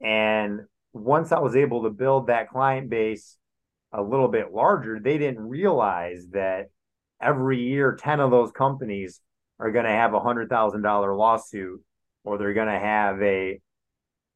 [0.01, 0.61] And
[0.93, 3.37] once I was able to build that client base
[3.93, 6.67] a little bit larger, they didn't realize that
[7.21, 9.21] every year 10 of those companies
[9.59, 11.83] are going to have a $100,000 lawsuit
[12.25, 13.61] or they're going to have a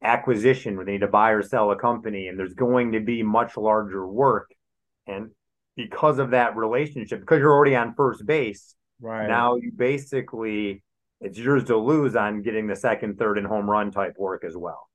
[0.01, 3.21] acquisition where they need to buy or sell a company and there's going to be
[3.21, 4.49] much larger work
[5.07, 5.31] and
[5.87, 10.83] because of that relationship because you're already on first base right now you basically
[11.21, 14.57] it's yours to lose on getting the second third and home run type work as
[14.57, 14.89] well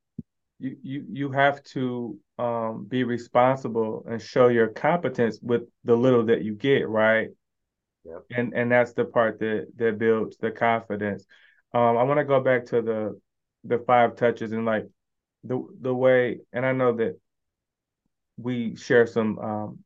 [0.59, 6.25] you you you have to um, be responsible and show your competence with the little
[6.25, 7.29] that you get right
[8.05, 8.25] Yep.
[8.37, 11.25] And and that's the part that that builds the confidence.
[11.73, 13.21] Um, I want to go back to the
[13.65, 14.87] the five touches and like
[15.43, 17.19] the the way, and I know that
[18.37, 19.79] we share some um,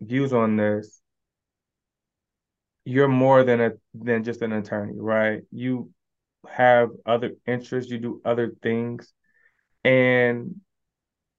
[0.00, 1.00] views on this.
[2.84, 5.42] You're more than a than just an attorney, right?
[5.50, 5.90] You
[6.48, 9.12] have other interests, you do other things,
[9.84, 10.60] and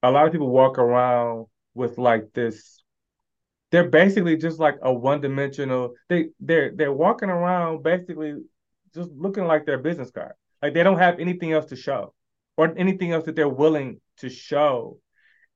[0.02, 2.84] a lot of people walk around with like this
[3.72, 5.96] they're basically just like a one-dimensional.
[6.08, 8.36] They they're they're walking around basically
[8.94, 10.34] just looking like their business card.
[10.62, 12.14] Like they don't have anything else to show,
[12.56, 15.00] or anything else that they're willing to show,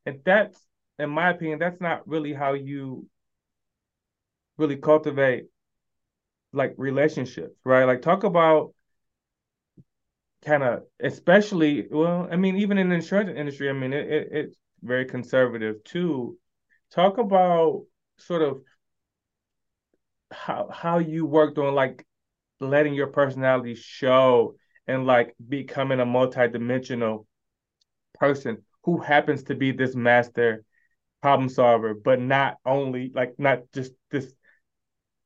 [0.05, 0.59] and that's,
[0.99, 3.07] in my opinion, that's not really how you
[4.57, 5.45] really cultivate
[6.51, 7.85] like relationships, right?
[7.85, 8.73] Like talk about
[10.45, 14.27] kind of especially well i mean even in the insurance industry i mean it, it,
[14.31, 16.37] it's very conservative too
[16.91, 17.83] talk about
[18.17, 18.61] sort of
[20.31, 22.05] how how you worked on like
[22.61, 24.55] letting your personality show
[24.87, 27.27] and like becoming a multi-dimensional
[28.13, 30.63] person who happens to be this master
[31.21, 34.33] problem solver but not only like not just this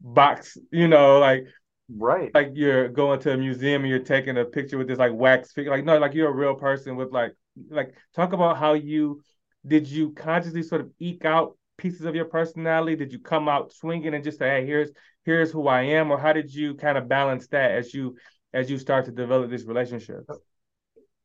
[0.01, 1.45] box you know like
[1.97, 5.13] right like you're going to a museum and you're taking a picture with this like
[5.13, 7.33] wax figure like no like you're a real person with like
[7.69, 9.21] like talk about how you
[9.65, 12.95] did you consciously sort of eke out pieces of your personality?
[12.95, 14.91] Did you come out swinging and just say, "Hey, here's
[15.25, 18.15] here's who I am," or how did you kind of balance that as you
[18.53, 20.27] as you start to develop these relationships?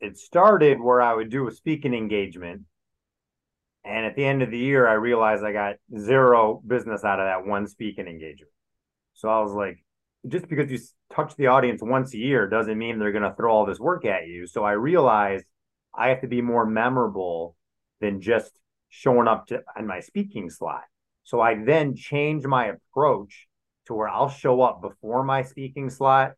[0.01, 2.63] It started where I would do a speaking engagement,
[3.85, 7.27] and at the end of the year, I realized I got zero business out of
[7.27, 8.53] that one speaking engagement.
[9.15, 9.85] So I was like,
[10.27, 10.79] just because you
[11.15, 14.05] touch the audience once a year doesn't mean they're going to throw all this work
[14.05, 14.47] at you.
[14.47, 15.45] So I realized
[15.97, 17.57] I have to be more memorable
[18.01, 18.53] than just
[18.89, 20.83] showing up to on my speaking slot.
[21.25, 23.47] So I then change my approach
[23.87, 26.33] to where I'll show up before my speaking slot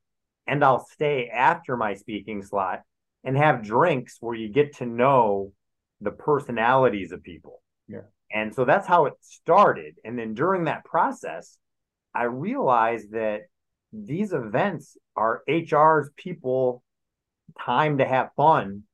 [0.46, 2.80] and I'll stay after my speaking slot
[3.24, 5.52] and have drinks where you get to know
[6.00, 7.62] the personalities of people.
[7.88, 8.02] Yeah.
[8.32, 9.96] And so that's how it started.
[10.04, 11.58] And then during that process,
[12.14, 13.42] I realized that
[13.92, 16.82] these events are HR's people
[17.58, 18.84] time to have fun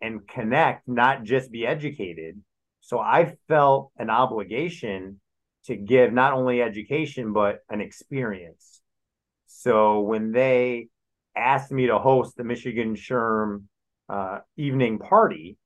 [0.00, 2.40] and connect, not just be educated.
[2.80, 5.20] So I felt an obligation
[5.64, 8.80] to give not only education, but an experience.
[9.46, 10.88] So when they
[11.34, 13.64] asked me to host the Michigan SHRM
[14.08, 15.56] uh, evening party,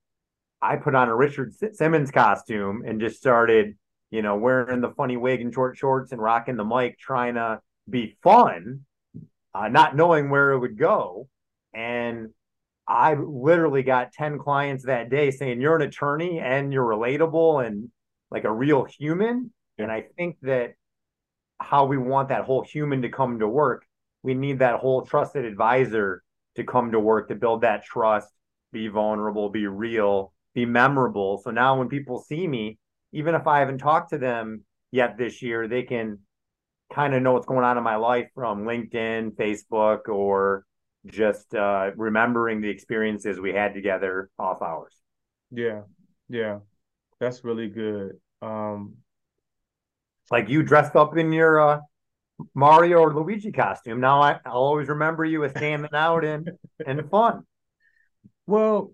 [0.63, 3.77] I put on a Richard Simmons costume and just started,
[4.11, 7.61] you know, wearing the funny wig and short shorts and rocking the mic, trying to
[7.91, 8.83] be fun,
[9.55, 11.29] uh, not knowing where it would go.
[11.75, 12.29] And
[12.87, 17.91] I literally got 10 clients that day saying, You're an attorney and you're relatable and
[18.31, 19.53] like a real human.
[19.79, 20.75] And I think that
[21.59, 23.85] how we want that whole human to come to work,
[24.23, 26.23] we need that whole trusted advisor
[26.55, 28.29] to come to work to build that trust,
[28.73, 31.41] be vulnerable, be real, be memorable.
[31.43, 32.79] So now when people see me,
[33.13, 36.19] even if I haven't talked to them yet this year, they can
[36.93, 40.65] kind of know what's going on in my life from LinkedIn, Facebook, or
[41.07, 44.95] just uh, remembering the experiences we had together off hours.
[45.51, 45.83] Yeah,
[46.29, 46.59] yeah,
[47.19, 48.13] that's really good.
[48.41, 48.97] Um,
[50.31, 51.81] like you dressed up in your uh,
[52.55, 54.01] Mario or Luigi costume.
[54.01, 56.51] Now I, will always remember you as standing out and
[56.87, 57.45] and fun.
[58.45, 58.93] Well,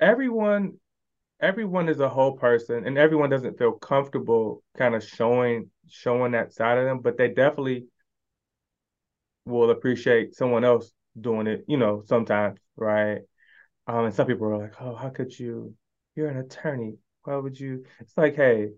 [0.00, 0.74] everyone
[1.40, 6.52] everyone is a whole person and everyone doesn't feel comfortable kind of showing showing that
[6.52, 7.86] side of them, but they definitely
[9.44, 13.20] will appreciate someone else doing it, you know, sometimes, right?
[13.86, 15.74] Um, and some people are like, Oh, how could you
[16.16, 16.94] you're an attorney.
[17.24, 18.70] Why would you it's like, hey,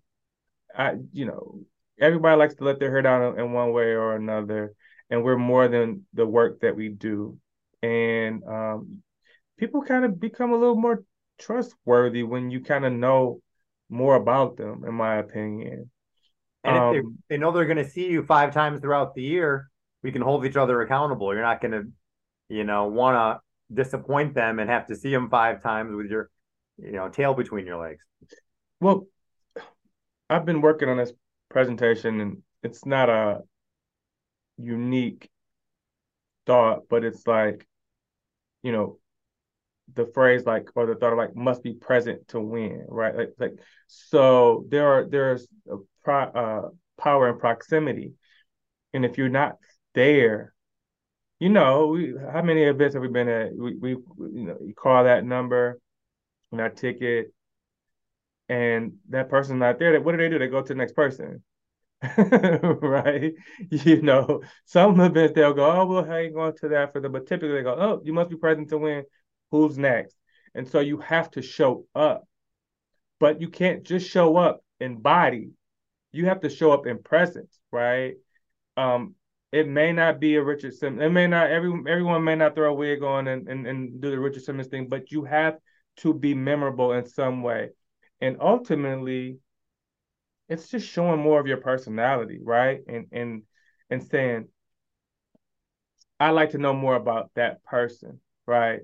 [0.76, 1.60] I you know,
[2.00, 4.74] everybody likes to let their hair down in one way or another,
[5.10, 7.38] and we're more than the work that we do.
[7.82, 9.02] And um
[9.58, 11.04] people kind of become a little more
[11.38, 13.40] trustworthy when you kind of know
[13.88, 15.90] more about them, in my opinion.
[16.64, 19.68] And um, if they know they're going to see you five times throughout the year,
[20.02, 21.32] we can hold each other accountable.
[21.34, 21.84] You're not going to,
[22.48, 26.30] you know, want to disappoint them and have to see them five times with your,
[26.78, 28.04] you know, tail between your legs.
[28.80, 29.06] Well,
[30.30, 31.12] I've been working on this
[31.50, 33.40] presentation, and it's not a
[34.56, 35.28] unique
[36.46, 37.66] thought, but it's like,
[38.62, 38.98] you know,
[39.94, 43.14] the phrase like or the thought of like must be present to win, right?
[43.14, 43.54] Like like
[43.86, 48.12] so there are there's a pro, uh, power in proximity,
[48.92, 49.56] and if you're not
[49.94, 50.54] there,
[51.38, 53.54] you know, we, how many events have we been at?
[53.54, 55.78] We, we you know you call that number,
[56.50, 57.32] and that ticket,
[58.48, 60.00] and that person's not there.
[60.00, 60.38] What do they do?
[60.38, 61.42] They go to the next person.
[62.16, 63.32] right?
[63.70, 67.28] You know, some events they'll go, oh, well, hang on to that for them, but
[67.28, 69.04] typically they go, oh, you must be present to win
[69.52, 70.16] who's next?
[70.54, 72.24] And so you have to show up.
[73.20, 75.50] But you can't just show up in body.
[76.10, 78.14] You have to show up in presence, right?
[78.76, 79.14] Um,
[79.52, 81.02] it may not be a Richard Simmons.
[81.02, 84.10] It may not every everyone may not throw a wig on and, and, and do
[84.10, 85.58] the Richard Simmons thing, but you have
[85.98, 87.70] to be memorable in some way.
[88.20, 89.38] And ultimately,
[90.48, 92.80] it's just showing more of your personality, right?
[92.88, 93.42] And and
[93.90, 94.48] and saying,
[96.18, 98.80] I'd like to know more about that person, right?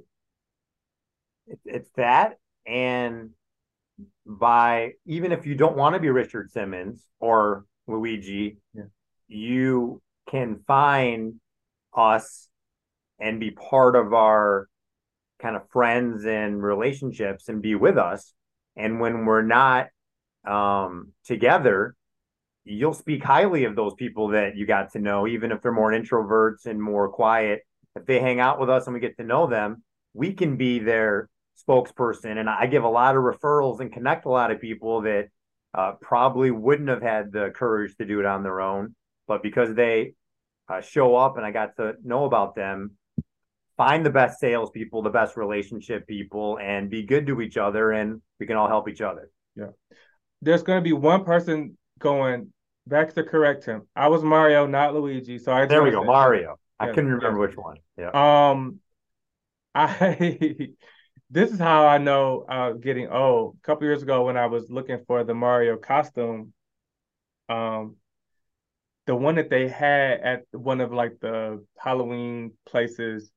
[1.65, 3.31] It's that and
[4.27, 8.85] by even if you don't want to be Richard Simmons or Luigi, yeah.
[9.27, 11.41] you can find
[11.95, 12.49] us
[13.19, 14.69] and be part of our
[15.41, 18.35] kind of friends and relationships and be with us.
[18.77, 19.89] And when we're not
[20.47, 21.95] um, together,
[22.65, 25.93] you'll speak highly of those people that you got to know, even if they're more
[25.93, 27.63] introverts and more quiet.
[27.97, 29.83] If they hang out with us and we get to know them,
[30.13, 31.29] we can be their
[31.67, 35.29] spokesperson, and I give a lot of referrals and connect a lot of people that
[35.75, 38.95] uh, probably wouldn't have had the courage to do it on their own,
[39.27, 40.15] but because they
[40.69, 42.93] uh, show up and I got to know about them,
[43.77, 48.21] find the best salespeople, the best relationship people, and be good to each other, and
[48.41, 49.31] we can all help each other.
[49.57, 49.69] Yeah.
[50.43, 52.53] there's going to be one person going
[52.87, 53.83] back to correct him.
[53.95, 55.39] I was Mario, not Luigi.
[55.39, 56.59] So I there we go, Mario.
[56.79, 57.47] I Yeah, couldn't remember yeah.
[57.47, 57.77] which one.
[57.97, 58.11] Yeah.
[58.51, 58.81] Um,
[59.75, 60.71] I
[61.31, 63.57] this is how I know uh getting old.
[63.63, 66.53] A couple years ago when I was looking for the Mario costume,
[67.49, 67.97] um,
[69.07, 73.31] the one that they had at one of like the Halloween places,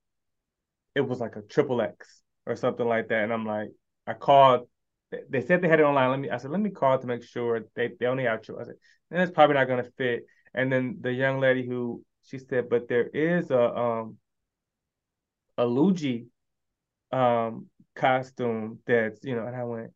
[0.95, 3.23] it was like a triple X or something like that.
[3.23, 3.69] And I'm like,
[4.07, 4.67] I called.
[5.29, 6.09] they- said they had it online.
[6.09, 6.29] Let me.
[6.29, 8.39] I said, let me call to make sure they they only have.
[8.59, 8.75] I said,
[9.11, 10.25] it's probably not gonna fit.
[10.53, 14.17] And then the young lady who she said, but there is a um
[15.57, 16.27] a Luigi
[17.11, 19.91] um costume that's you know, and I went,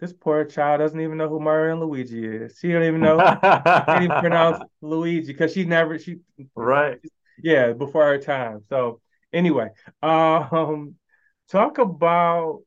[0.00, 2.58] this poor child doesn't even know who Mario and Luigi is.
[2.58, 6.16] She don't even know can't even pronounce Luigi because she never she
[6.54, 6.98] right.
[7.42, 8.62] yeah before her time.
[8.68, 9.00] So
[9.32, 9.68] anyway,
[10.02, 10.94] um,
[11.48, 12.62] talk about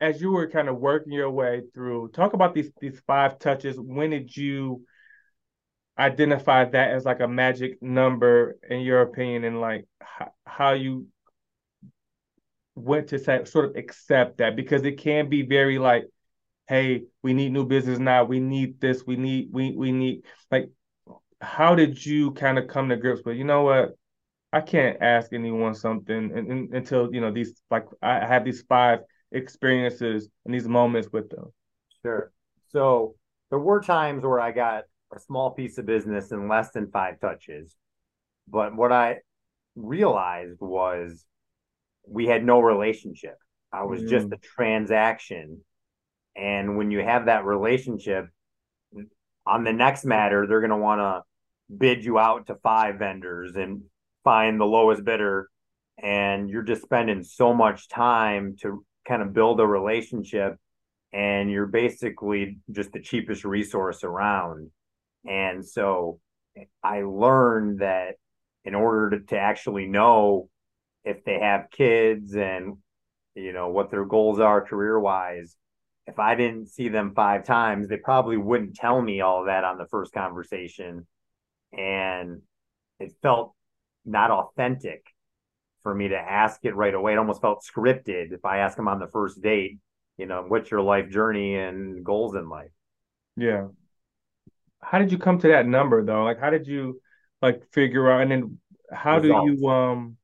[0.00, 2.08] as you were kind of working your way through.
[2.08, 3.80] Talk about these these five touches.
[3.80, 4.84] When did you
[5.98, 11.06] identify that as like a magic number in your opinion, and like how, how you
[12.74, 16.04] went to sort of accept that because it can be very like
[16.66, 18.24] hey, we need new business now.
[18.24, 19.04] We need this.
[19.06, 20.70] We need we we need like
[21.40, 23.96] how did you kind of come to grips with, you know what?
[24.52, 28.62] I can't ask anyone something and, and, until, you know, these like I have these
[28.62, 29.00] five
[29.32, 31.52] experiences and these moments with them.
[32.02, 32.32] Sure.
[32.70, 33.16] So
[33.50, 37.20] there were times where I got a small piece of business in less than five
[37.20, 37.74] touches.
[38.48, 39.18] But what I
[39.74, 41.24] realized was
[42.06, 43.36] we had no relationship.
[43.72, 44.34] I was just Mm.
[44.34, 45.64] a transaction.
[46.36, 48.28] And when you have that relationship,
[49.46, 51.22] on the next matter, they're going to want to
[51.76, 53.82] bid you out to five vendors and
[54.22, 55.50] find the lowest bidder.
[56.02, 60.56] And you're just spending so much time to kind of build a relationship.
[61.12, 64.70] And you're basically just the cheapest resource around.
[65.24, 66.20] And so
[66.82, 68.16] I learned that
[68.64, 70.48] in order to, to actually know
[71.04, 72.76] if they have kids and
[73.34, 75.56] you know what their goals are career wise
[76.06, 79.78] if i didn't see them five times they probably wouldn't tell me all that on
[79.78, 81.06] the first conversation
[81.72, 82.40] and
[83.00, 83.54] it felt
[84.04, 85.04] not authentic
[85.82, 88.88] for me to ask it right away it almost felt scripted if i ask them
[88.88, 89.78] on the first date
[90.16, 92.70] you know what's your life journey and goals in life
[93.36, 93.68] Yeah.
[94.80, 96.24] How did you come to that number though?
[96.24, 97.00] Like how did you
[97.42, 98.58] like figure out and then
[98.92, 100.16] how do you um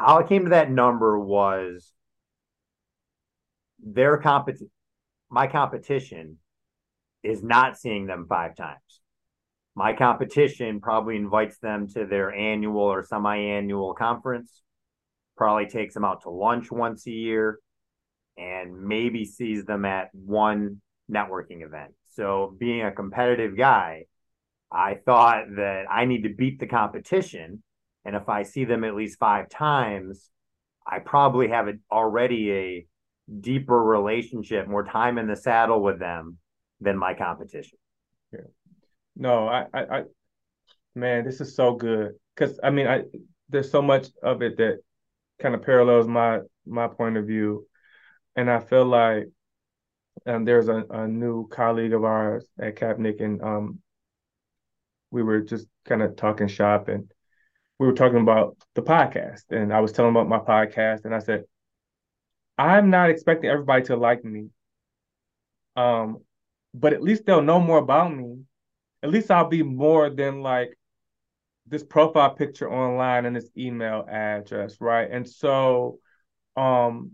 [0.00, 1.92] how I came to that number was
[3.82, 4.60] their compet
[5.30, 6.38] my competition
[7.22, 9.00] is not seeing them five times.
[9.76, 14.62] My competition probably invites them to their annual or semi-annual conference,
[15.36, 17.60] probably takes them out to lunch once a year,
[18.36, 20.80] and maybe sees them at one
[21.10, 21.92] networking event.
[22.08, 24.06] So being a competitive guy,
[24.72, 27.62] I thought that I need to beat the competition.
[28.10, 30.30] And if I see them at least five times,
[30.84, 32.86] I probably have a, already a
[33.40, 36.38] deeper relationship, more time in the saddle with them
[36.80, 37.78] than my competition.
[38.32, 38.40] Yeah.
[39.14, 40.02] no, I I, I
[40.96, 42.14] man, this is so good.
[42.34, 43.04] Cause I mean I
[43.48, 44.78] there's so much of it that
[45.38, 47.68] kind of parallels my my point of view.
[48.34, 49.26] And I feel like
[50.26, 53.78] um, there's a, a new colleague of ours at Kapnick, and um,
[55.12, 57.08] we were just kind of talking shop, and
[57.80, 61.18] we were talking about the podcast, and I was telling about my podcast, and I
[61.18, 61.44] said,
[62.58, 64.48] I'm not expecting everybody to like me,
[65.76, 66.18] um,
[66.74, 68.42] but at least they'll know more about me.
[69.02, 70.76] At least I'll be more than like
[71.66, 75.10] this profile picture online and this email address, right?
[75.10, 76.00] And so,
[76.58, 77.12] um,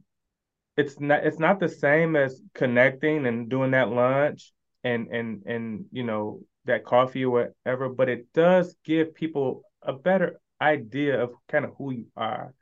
[0.76, 4.52] it's not it's not the same as connecting and doing that lunch
[4.82, 9.92] and and and you know that coffee or whatever, but it does give people a
[9.92, 12.54] better idea of kind of who you are.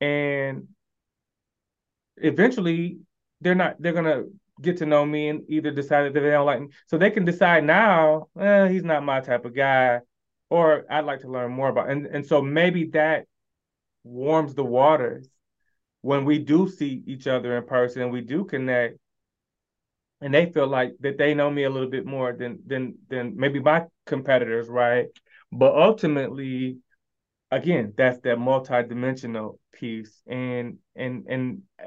[0.00, 0.68] And
[2.16, 2.98] eventually
[3.40, 4.24] they're not they're gonna
[4.60, 6.68] get to know me and either decide that they don't like me.
[6.86, 10.00] So they can decide now, eh, he's not my type of guy,
[10.50, 13.26] or I'd like to learn more about and and so maybe that
[14.04, 15.28] warms the waters
[16.02, 18.98] when we do see each other in person and we do connect
[20.20, 23.36] and they feel like that they know me a little bit more than than than
[23.36, 25.06] maybe my competitors, right?
[25.50, 26.78] But ultimately,
[27.52, 30.20] again, that's that multi-dimensional piece.
[30.26, 31.86] And and and uh,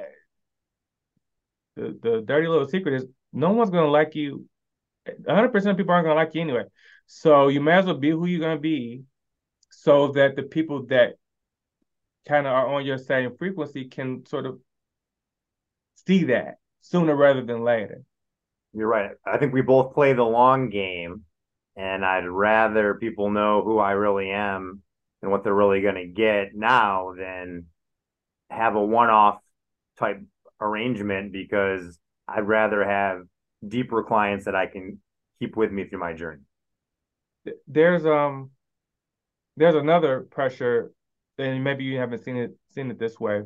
[1.75, 4.45] the the dirty little secret is no one's gonna like you.
[5.07, 6.63] 100% of people aren't gonna like you anyway.
[7.07, 9.03] So you may as well be who you're gonna be,
[9.71, 11.15] so that the people that
[12.27, 14.59] kind of are on your same frequency can sort of
[16.07, 18.03] see that sooner rather than later.
[18.73, 19.11] You're right.
[19.25, 21.23] I think we both play the long game,
[21.75, 24.83] and I'd rather people know who I really am
[25.25, 27.65] and what they're really going to get now than
[28.51, 29.39] have a one-off
[29.97, 30.21] type
[30.61, 31.97] arrangement because
[32.27, 33.23] I'd rather have
[33.67, 34.99] deeper clients that I can
[35.39, 36.43] keep with me through my journey.
[37.67, 38.51] There's um
[39.57, 40.91] there's another pressure,
[41.39, 43.41] and maybe you haven't seen it seen it this way.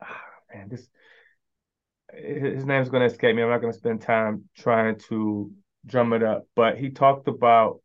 [0.00, 0.20] Ah,
[0.54, 0.88] man, this
[2.14, 3.42] his name's going to escape me.
[3.42, 5.50] I'm not going to spend time trying to
[5.84, 7.80] drum it up, but he talked about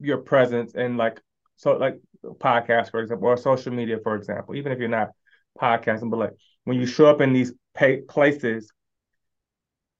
[0.00, 1.20] your presence and like
[1.62, 2.00] so like
[2.40, 5.10] podcast for example or social media for example even if you're not
[5.60, 6.32] podcasting but like
[6.64, 8.72] when you show up in these pay- places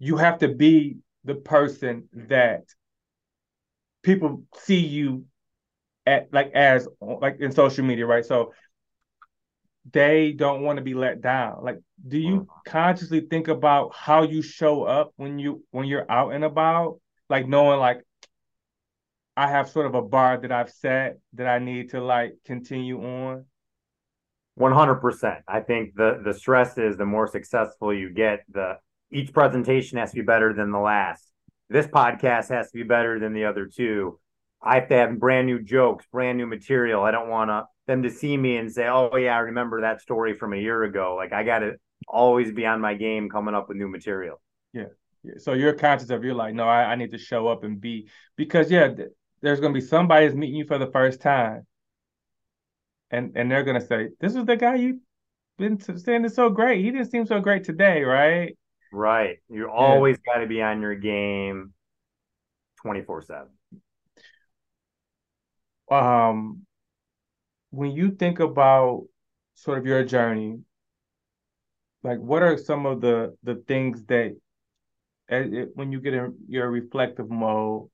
[0.01, 2.65] you have to be the person that
[4.03, 5.25] people see you
[6.05, 8.27] at like as like in social media right?
[8.27, 8.53] So
[9.93, 11.63] they don't want to be let down.
[11.63, 16.33] Like do you consciously think about how you show up when you when you're out
[16.33, 16.99] and about?
[17.29, 18.03] Like knowing like
[19.37, 23.03] i have sort of a bar that i've set that i need to like continue
[23.03, 23.45] on
[24.59, 28.77] 100% i think the the stress is the more successful you get the
[29.11, 31.27] each presentation has to be better than the last
[31.71, 34.19] this podcast has to be better than the other two
[34.63, 38.03] i have to have brand new jokes brand new material i don't want to them
[38.03, 41.15] to see me and say, "Oh yeah, I remember that story from a year ago."
[41.17, 41.77] Like I got to
[42.09, 44.41] always be on my game, coming up with new material.
[44.73, 44.87] Yeah.
[45.23, 45.35] yeah.
[45.39, 48.09] So you're conscious of you're like, no, I, I need to show up and be
[48.37, 49.09] because yeah, th-
[49.43, 51.67] there's gonna be somebody that's meeting you for the first time,
[53.11, 55.01] and and they're gonna say, "This is the guy you've
[55.59, 56.85] been saying is so great.
[56.85, 58.57] He didn't seem so great today, right?"
[58.93, 59.39] Right.
[59.49, 59.73] You yeah.
[59.73, 61.73] always got to be on your game,
[62.81, 63.49] twenty four seven.
[65.91, 66.67] Um,
[67.71, 69.05] when you think about
[69.55, 70.61] sort of your journey,
[72.03, 74.37] like what are some of the the things that
[75.29, 77.89] it, when you get in your reflective mode,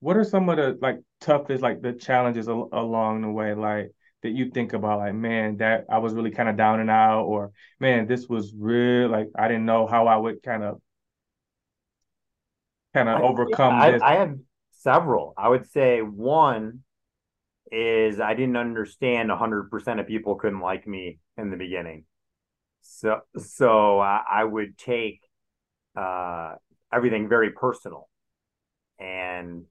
[0.00, 3.92] what are some of the like toughest like the challenges al- along the way like
[4.22, 7.24] that you think about like man that I was really kind of down and out
[7.24, 10.80] or man this was real like I didn't know how I would kind of
[12.94, 14.02] kind of overcome I, this.
[14.02, 14.36] I have
[14.72, 15.34] several.
[15.36, 16.80] I would say one
[17.70, 22.04] is I didn't understand 100% of people couldn't like me in the beginning.
[22.82, 25.20] So so I, I would take
[25.96, 26.54] uh,
[26.92, 28.08] everything very personal,
[28.98, 29.64] and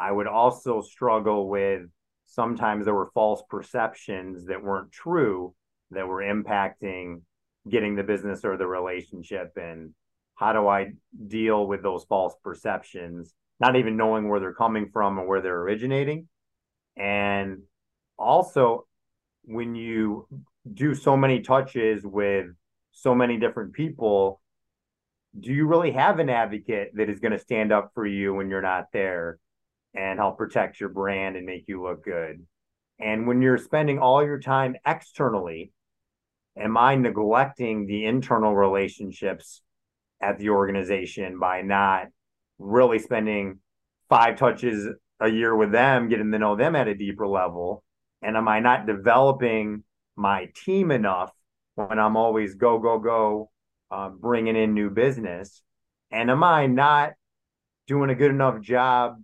[0.00, 1.82] I would also struggle with
[2.24, 5.54] sometimes there were false perceptions that weren't true
[5.90, 7.20] that were impacting
[7.68, 9.52] getting the business or the relationship.
[9.56, 9.92] And
[10.34, 10.92] how do I
[11.26, 15.60] deal with those false perceptions, not even knowing where they're coming from or where they're
[15.60, 16.28] originating.
[16.96, 17.58] And
[18.18, 18.86] also,
[19.44, 20.26] when you
[20.72, 22.46] do so many touches with
[22.92, 24.40] so many different people,
[25.38, 28.48] do you really have an advocate that is going to stand up for you when
[28.48, 29.38] you're not there
[29.94, 32.46] and help protect your brand and make you look good?
[33.00, 35.72] And when you're spending all your time externally,
[36.58, 39.62] am I neglecting the internal relationships
[40.20, 42.08] at the organization by not
[42.58, 43.60] really spending
[44.08, 44.86] five touches
[45.18, 47.82] a year with them, getting to know them at a deeper level?
[48.22, 49.84] And am I not developing
[50.14, 51.32] my team enough
[51.74, 53.50] when I'm always go, go, go,
[53.90, 55.62] uh, bringing in new business?
[56.10, 57.12] And am I not
[57.86, 59.16] doing a good enough job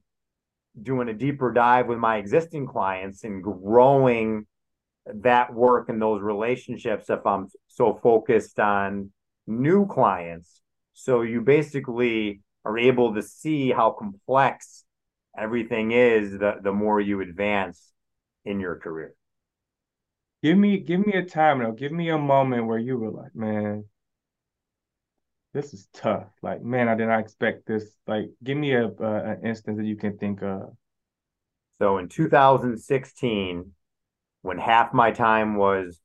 [0.81, 4.47] doing a deeper dive with my existing clients and growing
[5.07, 9.11] that work and those relationships if I'm so focused on
[9.47, 10.61] new clients?
[10.93, 14.85] So you basically are able to see how complex
[15.37, 17.93] everything is the the more you advance
[18.45, 19.14] in your career.
[20.43, 21.72] Give me give me a time now.
[21.72, 23.85] Give me a moment where you were like, man,
[25.57, 26.29] this is tough.
[26.43, 27.91] Like, man, I did not expect this.
[28.07, 30.77] Like, give me a, a an instance that you can think of.
[31.79, 33.73] So in 2016,
[34.43, 36.01] when half my time was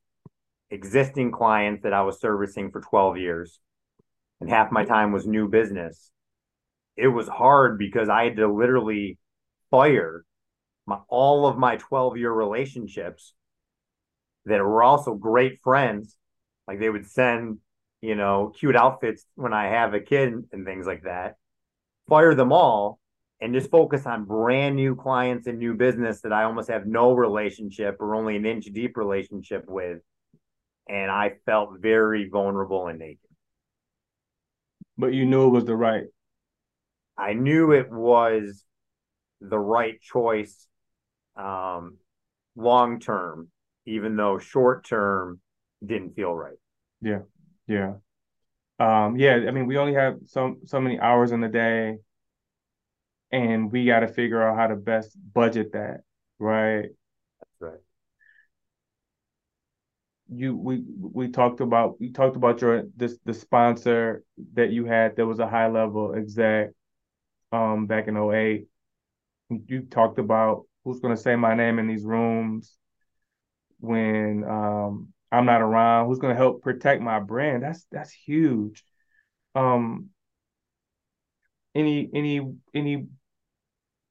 [0.70, 3.60] existing clients that I was servicing for 12 years,
[4.40, 6.10] and half my time was new business,
[6.96, 9.18] it was hard because I had to literally
[9.70, 10.24] fire
[10.86, 13.34] my, all of my 12 year relationships
[14.46, 16.16] that were also great friends.
[16.66, 17.58] Like they would send,
[18.02, 21.36] you know, cute outfits when I have a kid and things like that.
[22.08, 22.98] Fire them all
[23.40, 27.12] and just focus on brand new clients and new business that I almost have no
[27.12, 30.00] relationship or only an inch deep relationship with.
[30.88, 33.18] And I felt very vulnerable and naked.
[34.98, 36.04] But you knew it was the right.
[37.16, 38.64] I knew it was
[39.40, 40.66] the right choice
[41.36, 41.98] um,
[42.56, 43.48] long term,
[43.86, 45.40] even though short term
[45.84, 46.58] didn't feel right.
[47.00, 47.20] Yeah,
[47.66, 47.94] yeah.
[48.78, 51.98] um, yeah, I mean, we only have so so many hours in the day,
[53.30, 56.00] and we got to figure out how to best budget that,
[56.38, 56.90] right?
[57.40, 57.80] That's right.
[60.28, 65.16] You we we talked about we talked about your this the sponsor that you had
[65.16, 66.70] that was a high level exec
[67.52, 68.66] um back in 08.
[69.50, 72.76] You talked about who's gonna say my name in these rooms
[73.80, 77.62] when um I'm not around, who's gonna help protect my brand.
[77.62, 78.84] That's that's huge.
[79.54, 80.10] Um
[81.74, 82.40] any any
[82.74, 83.06] any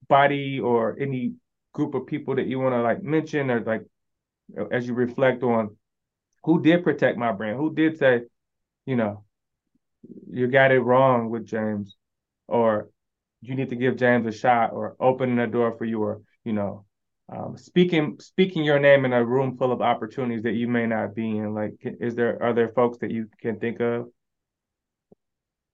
[0.07, 1.35] body or any
[1.73, 3.85] group of people that you want to like mention or like
[4.71, 5.77] as you reflect on
[6.43, 8.21] who did protect my brand who did say
[8.85, 9.23] you know
[10.29, 11.95] you got it wrong with james
[12.47, 12.89] or
[13.41, 16.51] you need to give james a shot or opening a door for you or you
[16.51, 16.85] know
[17.31, 21.15] um, speaking speaking your name in a room full of opportunities that you may not
[21.15, 24.07] be in like is there are there folks that you can think of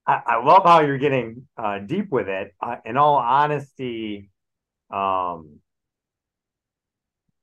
[0.08, 2.56] I, I love how you're getting uh, deep with it.
[2.62, 4.30] Uh, in all honesty,
[4.90, 5.60] um,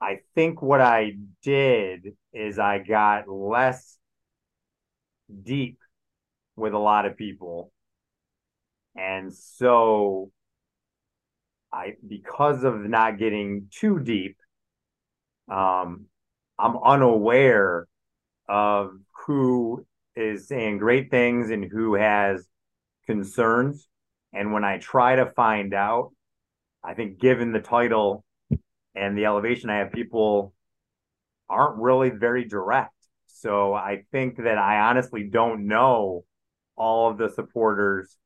[0.01, 1.12] I think what I
[1.43, 3.99] did is I got less
[5.43, 5.79] deep
[6.57, 7.71] with a lot of people.
[8.97, 10.31] And so
[11.75, 14.37] I because of not getting too deep,
[15.51, 16.07] um,
[16.59, 17.89] I'm unaware
[18.49, 18.93] of
[19.27, 22.47] who is saying great things and who has
[23.07, 23.89] concerns.
[24.33, 26.12] And when I try to find out,
[26.83, 28.25] I think given the title
[28.95, 30.55] and the elevation I have, people
[31.49, 32.93] aren't really very direct.
[33.27, 36.25] So I think that I honestly don't know
[36.77, 38.16] all of the supporters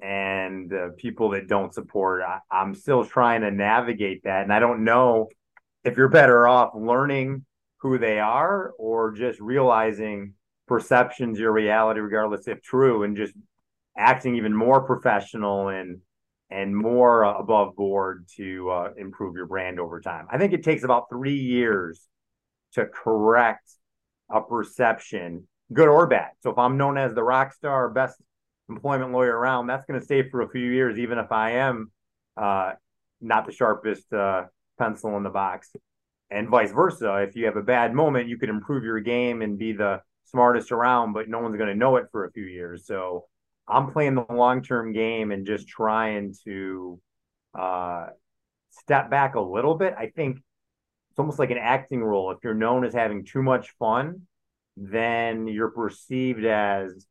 [0.00, 2.22] and uh, people that don't support.
[2.22, 4.42] I, I'm still trying to navigate that.
[4.42, 5.28] And I don't know
[5.84, 7.44] if you're better off learning
[7.78, 10.34] who they are or just realizing
[10.66, 13.32] perceptions your reality regardless if true and just
[13.96, 16.00] acting even more professional and
[16.50, 20.26] and more above board to uh, improve your brand over time.
[20.30, 22.06] I think it takes about three years
[22.74, 23.68] to correct
[24.30, 26.30] a perception, good or bad.
[26.42, 28.20] So if I'm known as the rock star, best
[28.68, 31.90] employment lawyer around, that's going to stay for a few years, even if I am
[32.36, 32.72] uh,
[33.20, 34.44] not the sharpest uh,
[34.78, 35.70] pencil in the box.
[36.30, 37.18] And vice versa.
[37.18, 40.72] If you have a bad moment, you could improve your game and be the smartest
[40.72, 42.84] around, but no one's going to know it for a few years.
[42.86, 43.26] So
[43.68, 47.00] I'm playing the long term game and just trying to
[47.56, 48.06] uh,
[48.70, 49.94] step back a little bit.
[49.96, 50.38] I think
[51.10, 52.30] it's almost like an acting role.
[52.32, 54.22] If you're known as having too much fun,
[54.76, 57.06] then you're perceived as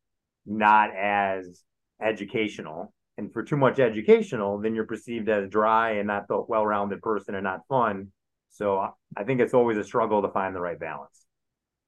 [0.45, 1.61] not as
[2.01, 2.93] educational.
[3.17, 7.01] And for too much educational, then you're perceived as dry and not the well rounded
[7.01, 8.11] person and not fun.
[8.49, 11.25] So I think it's always a struggle to find the right balance.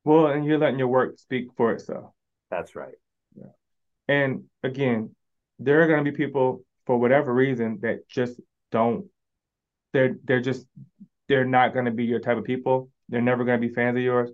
[0.03, 2.12] Well, and you're letting your work speak for itself.
[2.49, 2.95] That's right.
[3.36, 3.51] Yeah.
[4.08, 5.14] And again,
[5.60, 8.39] there are going to be people for whatever reason that just
[8.72, 9.05] don't.
[9.93, 10.66] They're they're just
[11.28, 12.89] they're not going to be your type of people.
[13.10, 14.32] They're never going to be fans of yours,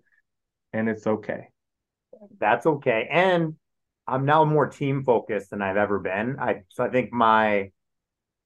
[0.74, 1.48] and it's okay.
[2.40, 3.08] That's okay.
[3.12, 3.56] And
[4.08, 6.38] I'm now more team focused than I've ever been.
[6.40, 7.72] I so I think my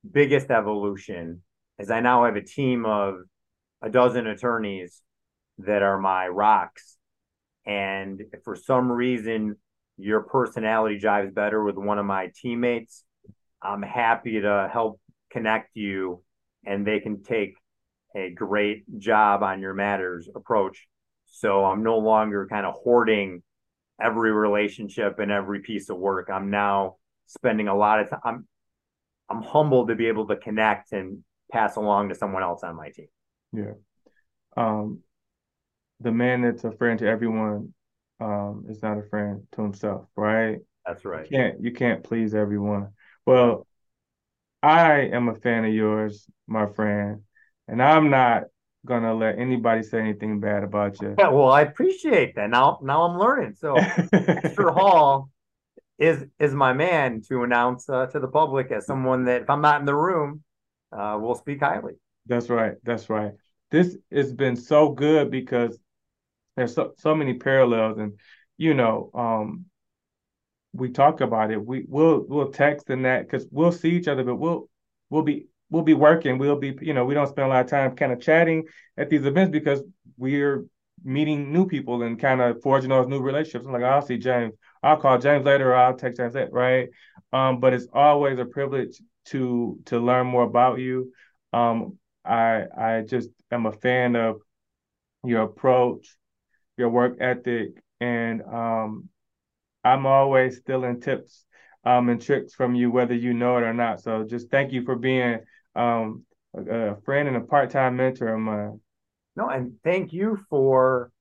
[0.10, 1.42] biggest evolution
[1.80, 3.16] is I now have a team of
[3.82, 5.02] a dozen attorneys
[5.60, 6.98] that are my rocks.
[7.66, 9.56] And if for some reason
[9.98, 13.04] your personality jives better with one of my teammates,
[13.62, 15.02] I'm happy to help
[15.32, 16.24] connect you
[16.66, 17.56] and they can take
[18.16, 20.88] a great job on your matters approach.
[21.26, 23.44] So I'm no longer kind of hoarding
[24.02, 26.30] every relationship and every piece of work.
[26.32, 28.20] I'm now spending a lot of time.
[28.24, 28.48] I'm,
[29.30, 32.90] I'm humbled to be able to connect and pass along to someone else on my
[32.90, 33.08] team.
[33.54, 33.74] Yeah.
[34.56, 35.00] Um,
[36.00, 37.74] the man that's a friend to everyone
[38.20, 40.60] um, is not a friend to himself, right?
[40.86, 41.28] That's right.
[41.30, 42.90] You can't you can't please everyone.
[43.26, 43.68] Well,
[44.64, 47.22] I am a fan of yours, my friend,
[47.68, 48.44] and I'm not
[48.88, 51.16] gonna let anybody say anything bad about you.
[51.18, 52.50] Yeah, well, I appreciate that.
[52.50, 53.56] Now now I'm learning.
[53.56, 54.74] So Mr.
[54.74, 55.30] Hall
[56.00, 59.62] is is my man to announce uh, to the public as someone that if I'm
[59.62, 60.44] not in the room,
[60.92, 61.94] uh, will speak highly.
[62.26, 62.74] That's right.
[62.84, 63.34] That's right.
[63.72, 65.78] This has been so good because
[66.56, 68.14] there's so, so many parallels and
[68.58, 69.66] you know um
[70.74, 74.24] we talk about it we will we'll text and that because we'll see each other
[74.24, 74.70] but we'll
[75.10, 76.38] we'll be we'll be working.
[76.38, 78.66] We'll be you know we don't spend a lot of time kind of chatting
[78.98, 79.82] at these events because
[80.18, 80.66] we're
[81.04, 83.66] meeting new people and kind of forging those new relationships.
[83.66, 84.54] I'm like i'll see james.
[84.82, 86.90] I'll call james later or i'll text james right?
[87.32, 91.14] Um but it's always a privilege to to learn more about you.
[91.54, 94.42] Um i i just am a fan of
[95.24, 96.18] your approach
[96.78, 99.10] your work ethic, and um,
[99.84, 101.46] I'm always stealing tips
[101.84, 104.02] um, and tricks from you, whether you know it or not.
[104.02, 105.40] So just thank you for being
[105.78, 106.24] um,
[106.56, 108.80] a, a friend and a part-time mentor of mine.
[109.36, 111.12] No, and thank you for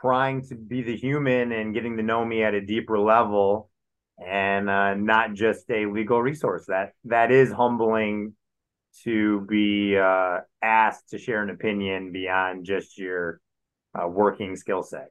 [0.00, 3.70] trying to be the human and getting to know me at a deeper level
[4.24, 6.66] and uh, not just a legal resource.
[6.66, 8.34] That that is humbling
[9.02, 13.40] to be uh, asked to share an opinion beyond just your
[13.98, 15.08] uh, working skill set.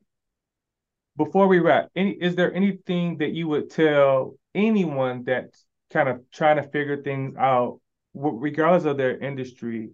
[1.18, 6.22] Before we wrap, any is there anything that you would tell anyone that's kind of
[6.32, 7.80] trying to figure things out,
[8.14, 9.92] regardless of their industry,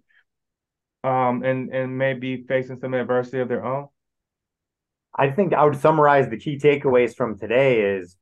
[1.04, 3.88] um, and and maybe facing some adversity of their own?
[5.16, 8.16] I think I would summarize the key takeaways from today is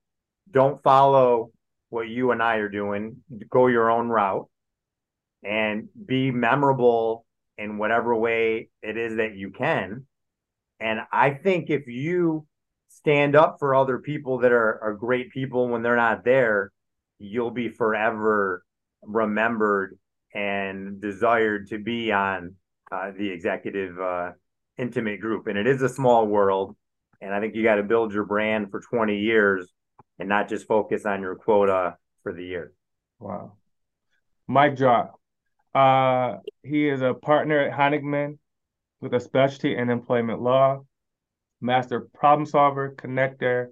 [0.50, 1.52] don't follow
[1.90, 3.18] what you and I are doing,
[3.50, 4.48] go your own route
[5.44, 7.26] and be memorable
[7.58, 10.06] in whatever way it is that you can.
[10.80, 12.46] And I think if you
[12.90, 16.72] stand up for other people that are, are great people when they're not there,
[17.20, 18.64] you'll be forever
[19.04, 19.98] remembered
[20.34, 22.56] and desired to be on
[22.92, 24.32] uh, the executive uh,
[24.78, 25.48] intimate group.
[25.48, 26.76] And it is a small world.
[27.22, 29.72] And I think you got to build your brand for 20 years
[30.20, 32.74] and not just focus on your quota for the year.
[33.20, 33.54] Wow.
[34.48, 35.20] Mike drop.
[35.74, 38.38] Uh, he is a partner at Honigman
[39.02, 40.84] with a specialty in employment law,
[41.62, 43.68] master problem solver, connector,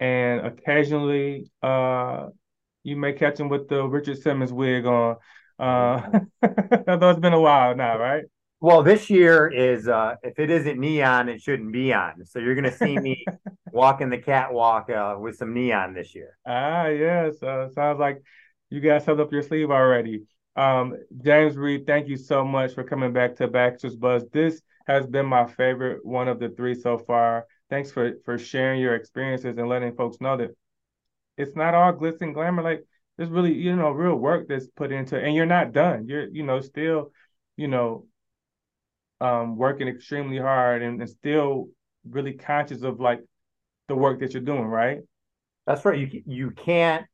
[0.00, 2.26] and occasionally uh,
[2.84, 5.16] you may catch him with the Richard Simmons wig on.
[5.58, 6.20] Uh,
[6.86, 8.24] although it's been a while now, right?
[8.60, 12.24] Well, this year is uh, if it isn't neon, it shouldn't be on.
[12.24, 13.24] So you're gonna see me
[13.72, 16.38] walking the catwalk uh, with some neon this year.
[16.46, 17.42] Ah, yes.
[17.42, 18.22] Uh, sounds like
[18.70, 20.22] you guys held up your sleeve already.
[20.56, 24.24] Um, James Reid, thank you so much for coming back to Baxter's Buzz.
[24.32, 27.46] This has been my favorite one of the three so far.
[27.70, 30.56] Thanks for for sharing your experiences and letting folks know that
[31.36, 32.62] it's not all glitz and glamour.
[32.62, 32.84] Like
[33.16, 36.06] there's really, you know, real work that's put into it, and you're not done.
[36.08, 37.12] You're, you know, still,
[37.56, 38.06] you know,
[39.20, 41.68] um, working extremely hard and, and still
[42.08, 43.20] really conscious of like
[43.88, 44.98] the work that you're doing, right?
[45.66, 45.98] That's right.
[45.98, 47.06] You you can't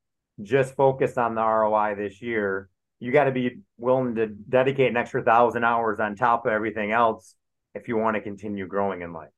[0.43, 2.69] just focus on the ROI this year.
[2.99, 6.93] You got to be willing to dedicate an extra thousand hours on top of everything
[6.93, 7.35] else
[7.75, 9.31] if you want to continue growing in life.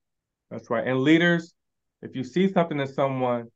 [0.51, 0.87] That's right.
[0.87, 1.55] And leaders,
[2.01, 3.51] if you see something in someone,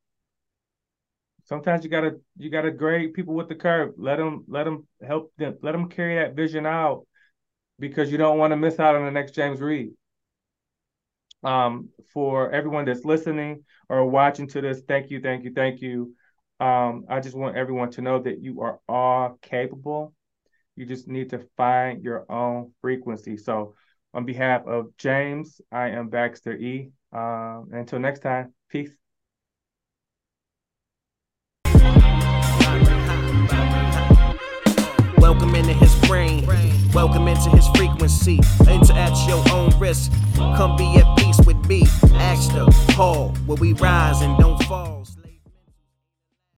[1.47, 3.95] sometimes you gotta you gotta grade people with the curve.
[3.97, 7.07] Let them let them help them let them carry that vision out
[7.79, 9.93] because you don't want to miss out on the next James Reid.
[11.43, 16.15] Um, for everyone that's listening or watching to this, thank you, thank you, thank you.
[16.59, 20.15] Um, I just want everyone to know that you are all capable.
[20.75, 23.37] You just need to find your own frequency.
[23.37, 23.75] So,
[24.15, 26.91] on behalf of James, I am Baxter E.
[27.13, 28.91] Uh, until next time, peace.
[36.95, 38.39] Welcome into his frequency.
[38.69, 40.13] Enter at your own risk.
[40.37, 41.83] Come be at peace with me.
[42.15, 44.97] Ask the hall where we rise and don't fall.